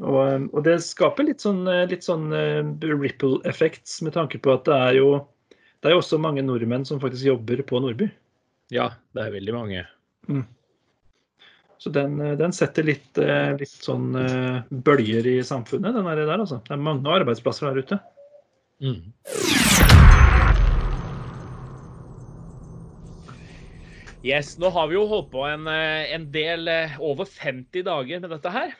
Og, 0.00 0.20
eh, 0.24 0.44
og 0.54 0.62
det 0.64 0.78
skaper 0.84 1.26
litt 1.28 1.44
sånn, 1.44 1.64
eh, 1.68 1.86
litt 1.90 2.06
sånn 2.06 2.30
eh, 2.36 2.62
ripple 2.88 3.40
effects 3.48 4.00
med 4.06 4.16
tanke 4.16 4.40
på 4.40 4.54
at 4.54 4.64
det 4.68 4.78
er 4.78 4.96
jo 5.00 5.10
det 5.80 5.88
er 5.88 5.94
jo 5.96 6.02
også 6.02 6.18
mange 6.20 6.44
nordmenn 6.44 6.84
som 6.84 7.00
faktisk 7.00 7.24
jobber 7.24 7.62
på 7.64 7.78
Nordby. 7.80 8.10
Ja, 8.68 8.90
det 9.16 9.22
er 9.22 9.32
veldig 9.32 9.54
mange. 9.56 9.84
Så 11.80 11.88
den, 11.94 12.18
eh, 12.20 12.36
den 12.36 12.52
setter 12.52 12.84
litt, 12.84 13.16
litt 13.16 13.72
sånn 13.72 14.12
bølger 14.68 15.30
i 15.32 15.38
samfunnet, 15.40 15.96
den 15.96 16.04
der 16.04 16.36
altså. 16.36 16.60
Det 16.68 16.76
er 16.76 16.84
mange 16.84 17.16
arbeidsplasser 17.16 17.70
der 17.70 17.80
ute. 17.80 18.00
Mm. 18.84 19.12
Yes, 24.26 24.58
nå 24.60 24.68
har 24.74 24.88
vi 24.90 24.98
jo 24.98 25.06
holdt 25.08 25.30
på 25.32 25.44
en, 25.48 25.66
eh, 25.70 26.10
en 26.14 26.26
del, 26.32 26.68
eh, 26.68 26.96
over 27.00 27.24
50 27.24 27.84
dager 27.86 28.20
med 28.20 28.30
dette 28.34 28.52
her. 28.52 28.74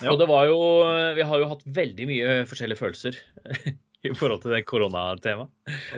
Ja. 0.00 0.12
Og 0.12 0.18
det 0.18 0.26
var 0.30 0.46
jo 0.48 0.58
Vi 1.14 1.22
har 1.22 1.38
jo 1.38 1.48
hatt 1.50 1.62
veldig 1.66 2.06
mye 2.08 2.36
forskjellige 2.48 2.80
følelser 2.80 3.18
i 4.08 4.12
forhold 4.16 4.42
til 4.42 4.54
det 4.54 4.64
koronatemaet. 4.66 5.50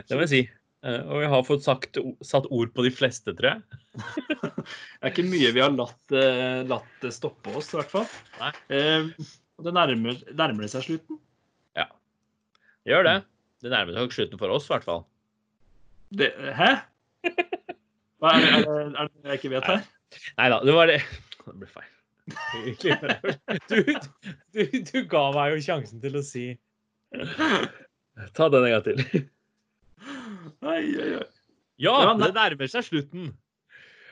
Det 0.05 0.17
må 0.17 0.25
jeg 0.25 0.31
si. 0.33 0.41
Eh, 0.85 1.01
Og 1.05 1.21
vi 1.23 1.29
har 1.31 1.45
fått 1.47 1.63
sagt, 1.65 1.97
satt 2.21 2.49
ord 2.53 2.73
på 2.75 2.85
de 2.85 2.91
fleste, 2.93 3.33
tror 3.37 3.55
jeg. 3.55 3.61
Det 4.65 5.05
er 5.05 5.11
ikke 5.13 5.27
mye 5.29 5.53
vi 5.53 5.61
har 5.61 5.73
latt, 5.73 6.01
eh, 6.13 6.63
latt 6.65 7.05
stoppe 7.13 7.53
oss, 7.53 7.71
i 7.73 7.77
hvert 7.79 7.91
fall. 7.93 8.07
Nei. 8.41 8.51
Eh, 8.73 9.09
det 9.65 9.73
nærmer, 9.73 10.17
nærmer 10.33 10.65
det 10.65 10.71
seg 10.73 10.87
slutten. 10.89 11.21
Gjør 12.85 13.01
det. 13.01 13.13
Det 13.65 13.71
nærmer 13.73 13.95
seg 13.97 14.11
slutten 14.13 14.37
for 14.41 14.53
oss, 14.53 14.67
i 14.67 14.73
hvert 14.75 14.85
fall. 14.85 15.05
Det, 16.13 16.27
hæ? 16.53 16.67
Hva 18.23 18.31
er, 18.35 18.45
det, 18.45 18.51
er, 18.51 18.65
det, 18.65 18.87
er 18.95 19.09
det 19.11 19.31
jeg 19.31 19.41
ikke 19.41 19.53
vet 19.55 19.69
her? 19.69 19.85
Nei 20.39 20.49
da, 20.53 20.61
det 20.65 20.75
var 20.77 20.91
det. 20.91 21.01
Det 21.45 21.53
ble 21.61 21.67
feil. 21.69 21.91
Du, 23.69 23.77
du, 24.55 24.61
du 24.87 24.95
ga 25.11 25.27
meg 25.35 25.51
jo 25.53 25.59
sjansen 25.61 25.99
til 26.01 26.15
å 26.17 26.23
si 26.25 26.45
Ta 27.13 28.47
den 28.49 28.65
en 28.65 28.71
gang 28.73 28.85
til. 28.87 29.03
Oi, 30.65 30.81
oi, 30.81 31.09
oi. 31.19 31.27
Ja, 31.77 31.93
Ja, 32.01 32.15
det 32.17 32.31
nærmer 32.33 32.71
seg 32.71 32.87
slutten. 32.87 33.29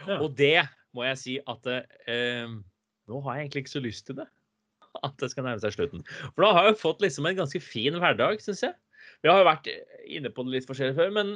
Ja. 0.05 0.19
Og 0.19 0.35
det 0.37 0.67
må 0.93 1.07
jeg 1.07 1.19
si 1.21 1.35
at 1.49 1.69
eh, 1.71 2.45
nå 3.09 3.21
har 3.25 3.37
jeg 3.37 3.47
egentlig 3.47 3.65
ikke 3.65 3.75
så 3.77 3.83
lyst 3.83 4.05
til 4.09 4.19
det. 4.19 4.27
At 5.01 5.15
det 5.21 5.31
skal 5.31 5.47
nærme 5.47 5.63
seg 5.63 5.73
slutten. 5.75 6.03
For 6.35 6.45
da 6.45 6.51
har 6.57 6.69
jeg 6.69 6.81
fått 6.83 7.01
liksom 7.01 7.25
en 7.25 7.39
ganske 7.39 7.61
fin 7.63 7.97
hverdag, 7.97 8.43
syns 8.43 8.61
jeg. 8.67 8.75
Vi 9.23 9.31
har 9.31 9.39
jo 9.39 9.47
vært 9.47 9.69
inne 10.11 10.31
på 10.33 10.43
det 10.45 10.57
litt 10.57 10.67
forskjellig 10.67 10.97
før, 10.97 11.11
men 11.15 11.35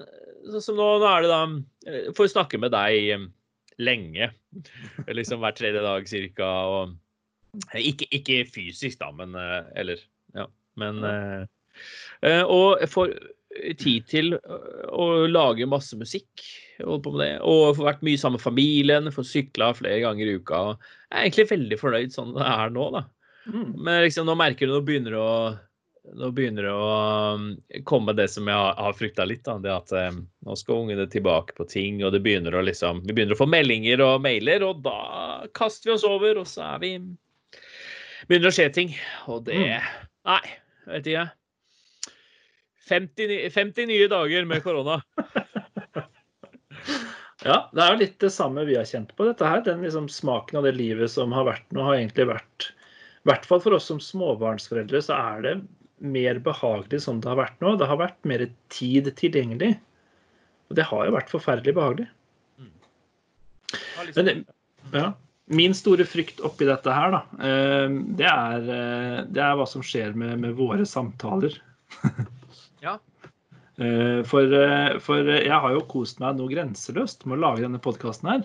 sånn 0.51 0.63
som 0.63 0.79
nå, 0.79 0.87
nå 1.01 1.07
er 1.09 1.23
det 1.23 1.31
da 1.31 1.41
eh, 1.87 2.09
Får 2.17 2.33
snakke 2.33 2.59
med 2.61 2.73
deg 2.75 3.11
eh, 3.15 3.25
lenge. 3.83 4.31
Liksom 5.19 5.43
hver 5.43 5.55
tredje 5.57 5.83
dag 5.85 6.09
cirka. 6.09 6.49
Og 6.67 6.95
eh, 7.71 7.81
ikke, 7.93 8.09
ikke 8.19 8.43
fysisk, 8.51 8.99
da, 9.03 9.11
men 9.15 9.35
eh, 9.39 9.73
Eller 9.79 10.03
Ja. 10.37 10.49
Men 10.77 11.01
eh, 11.07 11.47
eh, 12.27 12.43
Og 12.43 12.83
får 12.91 13.15
tid 13.79 14.05
til 14.05 14.35
å 14.37 15.05
lage 15.31 15.65
masse 15.69 15.97
musikk. 15.97 16.43
Holde 16.77 17.01
på 17.07 17.13
med 17.15 17.23
det. 17.23 17.31
Og 17.41 17.77
får 17.79 17.87
vært 17.87 18.03
mye 18.05 18.19
sammen 18.21 18.37
med 18.37 18.43
familien, 18.43 19.11
får 19.13 19.25
sykla 19.25 19.71
flere 19.79 20.03
ganger 20.03 20.29
i 20.29 20.35
uka. 20.37 20.59
og 20.59 20.83
Jeg 21.07 21.15
er 21.15 21.23
egentlig 21.23 21.47
veldig 21.55 21.79
fornøyd 21.81 22.13
sånn 22.13 22.35
det 22.35 22.45
er 22.45 22.75
nå, 22.75 22.89
da. 22.93 23.01
Mm. 23.47 23.71
Men 23.79 24.03
liksom, 24.03 24.27
nå 24.27 24.35
merker 24.37 24.67
du 24.67 24.75
nå 24.75 24.83
begynner 24.85 25.15
det 25.15 25.23
å 25.23 25.39
nå 26.15 26.29
begynner 26.31 26.67
det 26.67 26.73
å 26.73 26.89
um, 27.35 27.47
komme 27.87 28.13
det 28.15 28.27
som 28.31 28.47
jeg 28.47 28.55
har, 28.55 28.95
frykta 28.97 29.25
litt. 29.27 29.43
da, 29.45 29.57
det 29.63 29.73
At 29.73 29.93
um, 30.13 30.21
nå 30.45 30.57
skal 30.59 30.83
ungene 30.83 31.07
tilbake 31.11 31.55
på 31.57 31.67
ting, 31.69 31.99
og 32.05 32.13
det 32.15 32.21
begynner 32.25 32.55
å 32.55 32.63
liksom, 32.65 33.03
vi 33.07 33.15
begynner 33.15 33.37
å 33.37 33.41
få 33.41 33.49
meldinger 33.51 34.03
og 34.05 34.21
mailer, 34.23 34.65
og 34.67 34.83
da 34.85 35.47
kaster 35.57 35.91
vi 35.91 35.97
oss 35.97 36.07
over, 36.07 36.43
og 36.43 36.49
så 36.49 36.75
vi 36.83 36.97
Begynner 38.27 38.49
å 38.49 38.55
skje 38.55 38.69
ting. 38.75 38.95
Og 39.31 39.45
det 39.47 39.77
Nei, 40.27 40.41
vet 40.89 41.05
ikke. 41.07 41.27
50, 42.87 43.35
50 43.53 43.87
nye 43.87 44.07
dager 44.11 44.47
med 44.49 44.63
korona. 44.65 45.01
Ja, 47.45 47.69
det 47.71 47.83
er 47.83 47.93
jo 47.93 47.99
litt 48.01 48.15
det 48.19 48.31
samme 48.33 48.63
vi 48.67 48.75
har 48.75 48.87
kjent 48.89 49.13
på 49.15 49.27
dette 49.27 49.45
her. 49.47 49.61
Den 49.63 49.83
liksom 49.85 50.09
smaken 50.11 50.57
av 50.59 50.65
det 50.65 50.73
livet 50.75 51.11
som 51.13 51.31
har 51.35 51.45
vært 51.47 51.67
nå, 51.71 51.83
har 51.85 51.99
egentlig 51.99 52.25
vært 52.31 52.71
I 52.73 53.29
hvert 53.29 53.45
fall 53.47 53.61
for 53.63 53.77
oss 53.77 53.87
som 53.91 54.01
småbarnsforeldre, 54.03 54.99
så 55.05 55.15
er 55.15 55.45
det 55.45 55.53
mer 55.99 56.39
behagelig 56.45 57.01
som 57.03 57.21
det 57.21 57.29
har 57.31 57.39
vært 57.39 57.61
nå. 57.63 57.75
Det 57.79 57.87
har 57.89 57.99
vært 57.99 58.19
mer 58.29 58.43
tid 58.73 59.09
tilgjengelig. 59.17 59.73
Og 60.69 60.75
det 60.77 60.85
har 60.89 61.07
jo 61.07 61.15
vært 61.15 61.31
forferdelig 61.31 61.73
behagelig. 61.77 62.07
Men 64.15 64.45
ja, 64.93 65.11
min 65.51 65.73
store 65.75 66.05
frykt 66.07 66.41
oppi 66.45 66.67
dette 66.67 66.91
her, 66.91 67.11
da, 67.15 67.21
eh, 67.43 67.87
det 68.19 68.27
er, 68.29 68.67
eh, 68.77 69.21
det 69.31 69.41
er 69.43 69.55
hva 69.59 69.65
som 69.67 69.83
skjer 69.83 70.15
med, 70.15 70.37
med 70.43 70.57
våre 70.59 70.85
samtaler. 70.87 71.57
Ja. 72.83 72.99
Eh, 73.81 74.21
For, 74.29 74.53
for 75.01 75.29
jeg 75.33 75.49
har 75.49 75.71
jo 75.73 75.81
kost 75.89 76.19
meg 76.21 76.37
noe 76.37 76.51
grenseløst 76.51 77.25
med 77.25 77.39
å 77.39 77.41
lage 77.41 77.63
denne 77.63 77.81
podkasten 77.81 78.29
her. 78.29 78.43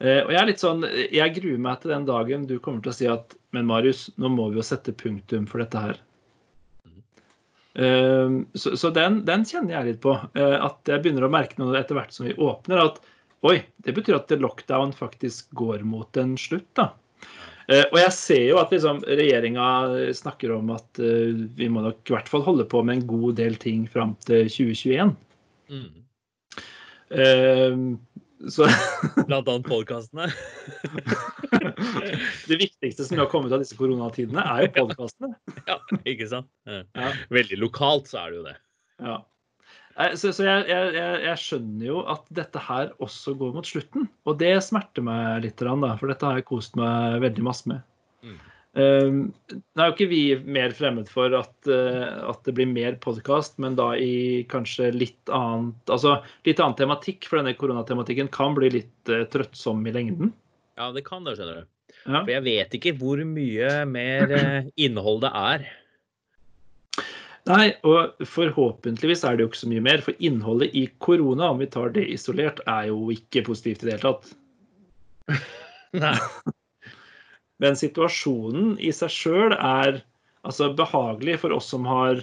Eh, 0.00 0.22
Og 0.24 0.32
jeg 0.32 0.40
er 0.40 0.48
litt 0.48 0.62
sånn, 0.62 0.86
jeg 1.12 1.34
gruer 1.36 1.60
meg 1.60 1.82
til 1.82 1.92
den 1.92 2.06
dagen 2.08 2.46
du 2.48 2.56
kommer 2.56 2.80
til 2.80 2.94
å 2.94 2.96
si 2.96 3.08
at 3.10 3.36
Men 3.52 3.68
Marius, 3.68 4.06
nå 4.16 4.30
må 4.32 4.48
vi 4.48 4.62
jo 4.62 4.64
sette 4.64 4.96
punktum 4.96 5.44
for 5.48 5.60
dette 5.60 5.80
her. 5.80 6.00
Eh, 7.78 8.32
Så, 8.58 8.74
så 8.76 8.90
den, 8.90 9.20
den 9.28 9.44
kjenner 9.46 9.78
jeg 9.78 9.92
litt 9.92 10.00
på. 10.02 10.16
eh, 10.34 10.56
At 10.66 10.88
jeg 10.90 11.04
begynner 11.04 11.28
å 11.28 11.32
merke 11.32 11.60
noe 11.60 11.78
etter 11.78 11.98
hvert 11.98 12.14
som 12.14 12.26
vi 12.26 12.34
åpner. 12.34 12.80
At 12.84 12.98
oi, 13.46 13.60
det 13.86 13.94
betyr 13.94 14.16
at 14.18 14.34
lockdown 14.34 14.90
faktisk 14.96 15.52
går 15.54 15.84
mot 15.86 16.16
en 16.18 16.36
slutt. 16.40 16.68
da. 16.74 16.90
Eh, 17.68 17.84
Og 17.92 17.98
jeg 18.00 18.12
ser 18.16 18.42
jo 18.48 18.58
at 18.58 18.72
liksom, 18.74 19.04
regjeringa 19.06 19.68
snakker 20.16 20.56
om 20.56 20.70
at 20.74 20.98
eh, 20.98 21.36
vi 21.58 21.68
må 21.70 21.84
nok 21.84 22.02
i 22.08 22.16
hvert 22.16 22.28
fall 22.32 22.42
holde 22.46 22.66
på 22.66 22.82
med 22.82 22.98
en 22.98 23.06
god 23.06 23.38
del 23.38 23.54
ting 23.60 23.86
fram 23.86 24.16
til 24.26 24.48
2021. 24.50 25.14
Mm. 25.68 25.88
Så 28.46 28.68
Blant 29.26 29.48
annet 29.48 29.66
podkastene. 29.66 30.28
det 32.50 32.58
viktigste 32.60 33.06
som 33.08 33.18
har 33.18 33.30
kommet 33.32 33.54
av 33.54 33.64
disse 33.64 33.76
koronatidene, 33.78 34.44
er 34.44 34.68
jo 34.68 34.70
podkastene. 34.76 35.32
Ja, 35.66 35.78
ikke 36.04 36.28
sant? 36.30 36.50
Ja. 36.68 37.10
Veldig 37.34 37.58
lokalt 37.58 38.10
så 38.10 38.22
er 38.22 38.30
det 38.30 38.38
jo 38.38 38.44
det. 38.46 38.54
Ja. 39.02 39.16
Så, 40.14 40.30
så 40.30 40.46
jeg, 40.46 40.68
jeg, 40.70 40.92
jeg, 40.94 41.22
jeg 41.26 41.42
skjønner 41.42 41.86
jo 41.88 42.02
at 42.06 42.28
dette 42.38 42.62
her 42.62 42.92
også 43.02 43.34
går 43.40 43.56
mot 43.56 43.66
slutten. 43.66 44.06
Og 44.30 44.38
det 44.38 44.54
smerter 44.62 45.02
meg 45.02 45.42
litt, 45.42 45.58
da, 45.58 45.94
for 45.98 46.12
dette 46.12 46.28
har 46.28 46.38
jeg 46.38 46.46
kost 46.46 46.78
meg 46.78 47.18
veldig 47.24 47.46
masse 47.48 47.70
med. 47.70 47.82
Mm. 48.22 48.38
Um, 48.76 49.30
nå 49.48 49.80
er 49.80 49.88
jo 49.88 49.94
ikke 49.94 50.10
vi 50.10 50.20
mer 50.44 50.74
fremmed 50.76 51.08
for 51.10 51.32
at, 51.34 51.54
uh, 51.70 52.28
at 52.28 52.42
det 52.46 52.54
blir 52.58 52.68
mer 52.68 52.98
podkast, 53.02 53.56
men 53.62 53.78
da 53.78 53.94
i 53.96 54.44
kanskje 54.50 54.90
litt 54.94 55.32
annet 55.34 55.90
altså 55.94 56.18
litt 56.46 56.60
annen 56.60 56.76
tematikk, 56.78 57.26
for 57.26 57.40
denne 57.40 57.56
koronatematikken 57.58 58.30
kan 58.34 58.54
bli 58.58 58.70
litt 58.76 59.12
uh, 59.12 59.24
trøttsom 59.32 59.82
i 59.88 59.94
lengden. 59.96 60.34
Ja, 60.78 60.92
det 60.94 61.06
kan 61.08 61.26
det, 61.26 61.38
skjønner 61.38 61.62
du. 61.62 61.68
Ja. 62.04 62.20
For 62.20 62.32
jeg 62.32 62.44
vet 62.46 62.76
ikke 62.78 62.94
hvor 63.00 63.22
mye 63.26 63.72
mer 63.88 64.34
uh, 64.36 64.72
innhold 64.78 65.24
det 65.24 65.32
er. 65.40 65.68
Nei, 67.48 67.70
og 67.88 68.20
forhåpentligvis 68.28 69.24
er 69.24 69.38
det 69.38 69.46
jo 69.46 69.50
ikke 69.50 69.62
så 69.62 69.70
mye 69.72 69.86
mer. 69.88 70.04
For 70.04 70.24
innholdet 70.24 70.76
i 70.76 70.84
korona, 71.00 71.48
om 71.48 71.62
vi 71.62 71.70
tar 71.72 71.94
det 71.96 72.04
isolert, 72.12 72.60
er 72.68 72.90
jo 72.90 73.08
ikke 73.14 73.46
positivt 73.48 73.82
i 73.82 73.88
det 73.88 73.96
hele 73.96 74.12
tatt. 74.12 74.32
Nei. 76.04 76.14
Men 77.62 77.78
situasjonen 77.78 78.76
i 78.78 78.92
seg 78.94 79.12
sjøl 79.12 79.54
er 79.56 80.02
altså 80.46 80.70
behagelig 80.78 81.40
for 81.42 81.54
oss 81.56 81.68
som 81.72 81.86
har 81.88 82.22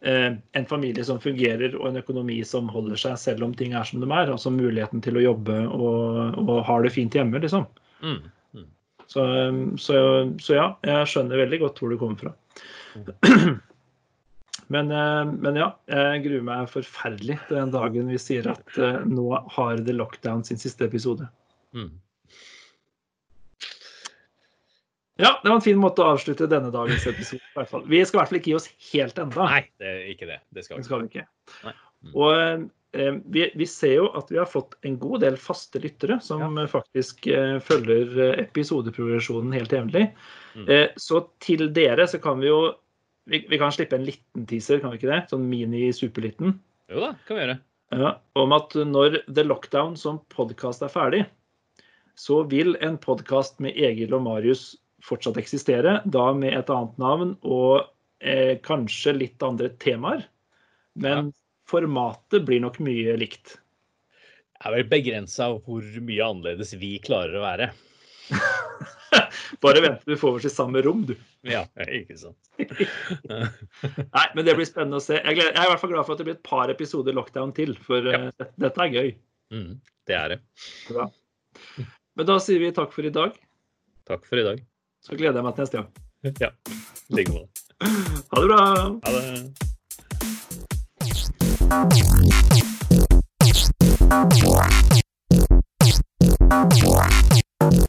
eh, 0.00 0.32
en 0.38 0.68
familie 0.70 1.04
som 1.04 1.20
fungerer 1.20 1.74
og 1.78 1.90
en 1.90 2.00
økonomi 2.00 2.38
som 2.46 2.70
holder 2.72 3.00
seg 3.00 3.18
selv 3.20 3.46
om 3.48 3.54
ting 3.58 3.74
er 3.74 3.88
som 3.88 4.02
de 4.02 4.08
er. 4.08 4.30
Altså 4.30 4.54
muligheten 4.54 5.02
til 5.04 5.18
å 5.18 5.24
jobbe 5.30 5.60
og, 5.66 6.38
og 6.44 6.58
har 6.68 6.86
det 6.86 6.94
fint 6.94 7.18
hjemme, 7.18 7.42
liksom. 7.42 7.66
Mm. 8.02 8.20
Mm. 8.54 8.68
Så, 9.06 9.24
så, 9.82 9.96
så, 10.38 10.58
ja, 10.60 10.68
jeg 10.86 11.10
skjønner 11.10 11.42
veldig 11.44 11.64
godt 11.64 11.82
hvor 11.82 11.94
du 11.94 11.98
kommer 12.00 12.28
fra. 12.28 12.36
Men, 14.68 14.90
eh, 14.92 15.30
men, 15.32 15.56
ja, 15.56 15.70
jeg 15.88 16.24
gruer 16.26 16.42
meg 16.44 16.66
forferdelig 16.68 17.38
til 17.48 17.56
den 17.56 17.70
dagen 17.72 18.10
vi 18.12 18.18
sier 18.20 18.50
at 18.52 18.74
uh, 18.76 18.98
nå 19.08 19.30
har 19.54 19.80
The 19.80 19.94
Lockdown 19.96 20.42
sin 20.44 20.60
siste 20.60 20.84
episode. 20.84 21.24
Mm. 21.72 21.94
Ja, 25.18 25.40
det 25.42 25.50
var 25.50 25.56
en 25.58 25.64
fin 25.64 25.78
måte 25.82 26.04
å 26.04 26.12
avslutte 26.14 26.46
denne 26.50 26.70
dagens 26.70 27.06
episode. 27.10 27.42
I 27.42 27.58
hvert 27.58 27.70
fall. 27.72 27.84
Vi 27.90 28.00
skal 28.06 28.18
i 28.18 28.20
hvert 28.20 28.30
fall 28.30 28.38
ikke 28.38 28.52
gi 28.52 28.58
oss 28.58 28.68
helt 28.92 29.16
enda. 29.18 29.46
Nei, 29.50 29.62
det 29.82 29.88
er 29.90 30.10
ikke 30.12 30.28
det. 30.30 30.36
Det 30.54 30.62
skal 30.64 30.76
vi, 30.76 30.82
det 30.82 30.86
skal 30.88 31.02
vi 31.02 31.08
ikke. 31.10 31.24
Mm. 31.66 32.12
Og 32.12 32.34
eh, 32.38 33.16
vi, 33.34 33.46
vi, 33.58 33.66
ser 33.66 33.96
jo 33.96 34.04
at 34.20 34.30
vi 34.30 34.38
har 34.38 34.46
fått 34.46 34.76
en 34.86 34.94
god 35.02 35.26
del 35.26 35.40
faste 35.42 35.82
lyttere 35.82 36.20
som 36.22 36.44
ja. 36.46 36.68
faktisk 36.70 37.26
eh, 37.34 37.56
følger 37.66 38.14
eh, 38.28 38.38
episodeprogresjonen 38.44 39.58
helt 39.58 39.74
jevnlig. 39.74 40.06
Mm. 40.54 40.70
Eh, 40.70 40.86
så 41.02 41.24
til 41.42 41.66
dere 41.74 42.06
så 42.06 42.22
kan 42.22 42.38
vi 42.38 42.52
jo 42.52 42.60
vi, 43.28 43.42
vi, 43.50 43.58
kan 43.60 43.74
slippe 43.74 43.98
en 43.98 44.06
liten 44.06 44.46
teaser, 44.48 44.78
kan 44.80 44.94
vi 44.94 45.02
ikke 45.02 45.10
det? 45.10 45.24
Sånn 45.34 45.50
mini-superliten. 45.50 46.54
Jo 46.94 47.02
da, 47.02 47.12
kan 47.26 47.36
vi 47.36 47.42
gjøre. 47.42 47.60
Ja, 47.98 48.18
om 48.38 48.54
at 48.54 48.74
når 48.86 49.22
The 49.26 49.44
Lockdown 49.48 49.98
som 49.98 50.22
podkast 50.32 50.86
er 50.86 50.92
ferdig, 50.92 51.26
så 52.18 52.42
vil 52.48 52.76
en 52.84 52.96
podkast 53.00 53.58
med 53.64 53.76
Egil 53.76 54.14
og 54.16 54.24
Marius 54.26 54.76
fortsatt 55.04 55.38
eksistere, 55.40 56.00
da 56.04 56.26
med 56.34 56.56
et 56.56 56.70
annet 56.72 56.98
navn 57.00 57.34
og 57.46 57.86
eh, 58.20 58.58
kanskje 58.64 59.14
litt 59.16 59.42
andre 59.46 59.70
temaer. 59.82 60.24
Men 60.98 61.30
ja. 61.30 61.36
formatet 61.70 62.46
blir 62.48 62.62
nok 62.64 62.80
mye 62.82 63.16
likt. 63.20 63.56
Det 64.58 64.66
er 64.66 64.74
vel 64.74 64.88
begrensa 64.90 65.52
hvor 65.62 65.84
mye 66.02 66.24
annerledes 66.24 66.74
vi 66.80 66.96
klarer 67.02 67.38
å 67.38 67.44
være. 67.44 67.70
Bare 69.64 69.80
vent 69.82 70.02
til 70.02 70.14
du 70.14 70.20
får 70.20 70.38
oss 70.38 70.48
i 70.48 70.52
samme 70.52 70.82
rom, 70.84 71.04
du. 71.08 71.14
Ja, 71.48 71.62
ikke 71.86 72.16
sant. 72.18 72.48
Nei, 72.58 74.24
men 74.34 74.42
det 74.44 74.56
blir 74.58 74.66
spennende 74.66 74.98
å 74.98 75.04
se. 75.04 75.20
Jeg, 75.20 75.36
gleder, 75.38 75.52
jeg, 75.54 75.60
er 75.62 75.68
i 75.68 75.70
hvert 75.70 75.82
fall 75.84 75.92
glad 75.92 76.08
for 76.08 76.16
at 76.16 76.20
det 76.20 76.26
blir 76.26 76.36
et 76.36 76.48
par 76.48 76.72
episoder 76.72 77.14
lockdown 77.16 77.54
til, 77.56 77.76
for 77.86 78.10
ja. 78.10 78.24
uh, 78.26 78.48
dette 78.58 78.84
er 78.84 78.96
gøy. 78.96 79.12
Mm, 79.54 79.70
det 80.10 80.16
er 80.18 80.34
det. 80.34 80.40
Bra. 80.90 81.06
Men 82.18 82.28
da 82.28 82.40
sier 82.42 82.60
vi 82.60 82.74
takk 82.74 82.90
for 82.92 83.06
i 83.06 83.14
dag. 83.14 83.38
Takk 84.10 84.26
for 84.26 84.42
i 84.42 84.44
dag. 84.50 84.60
Så 85.02 85.16
gleder 85.16 85.34
jeg 85.40 85.44
meg 85.44 85.54
til 85.54 85.62
neste 85.62 85.76
gang. 85.78 85.88
Ja. 86.40 86.50
Like 87.14 87.30
måte. 87.32 87.48
Ha 88.30 88.36
det 88.40 88.48
bra. 88.48 88.60
Ha 89.04 89.10
det. 89.16 89.24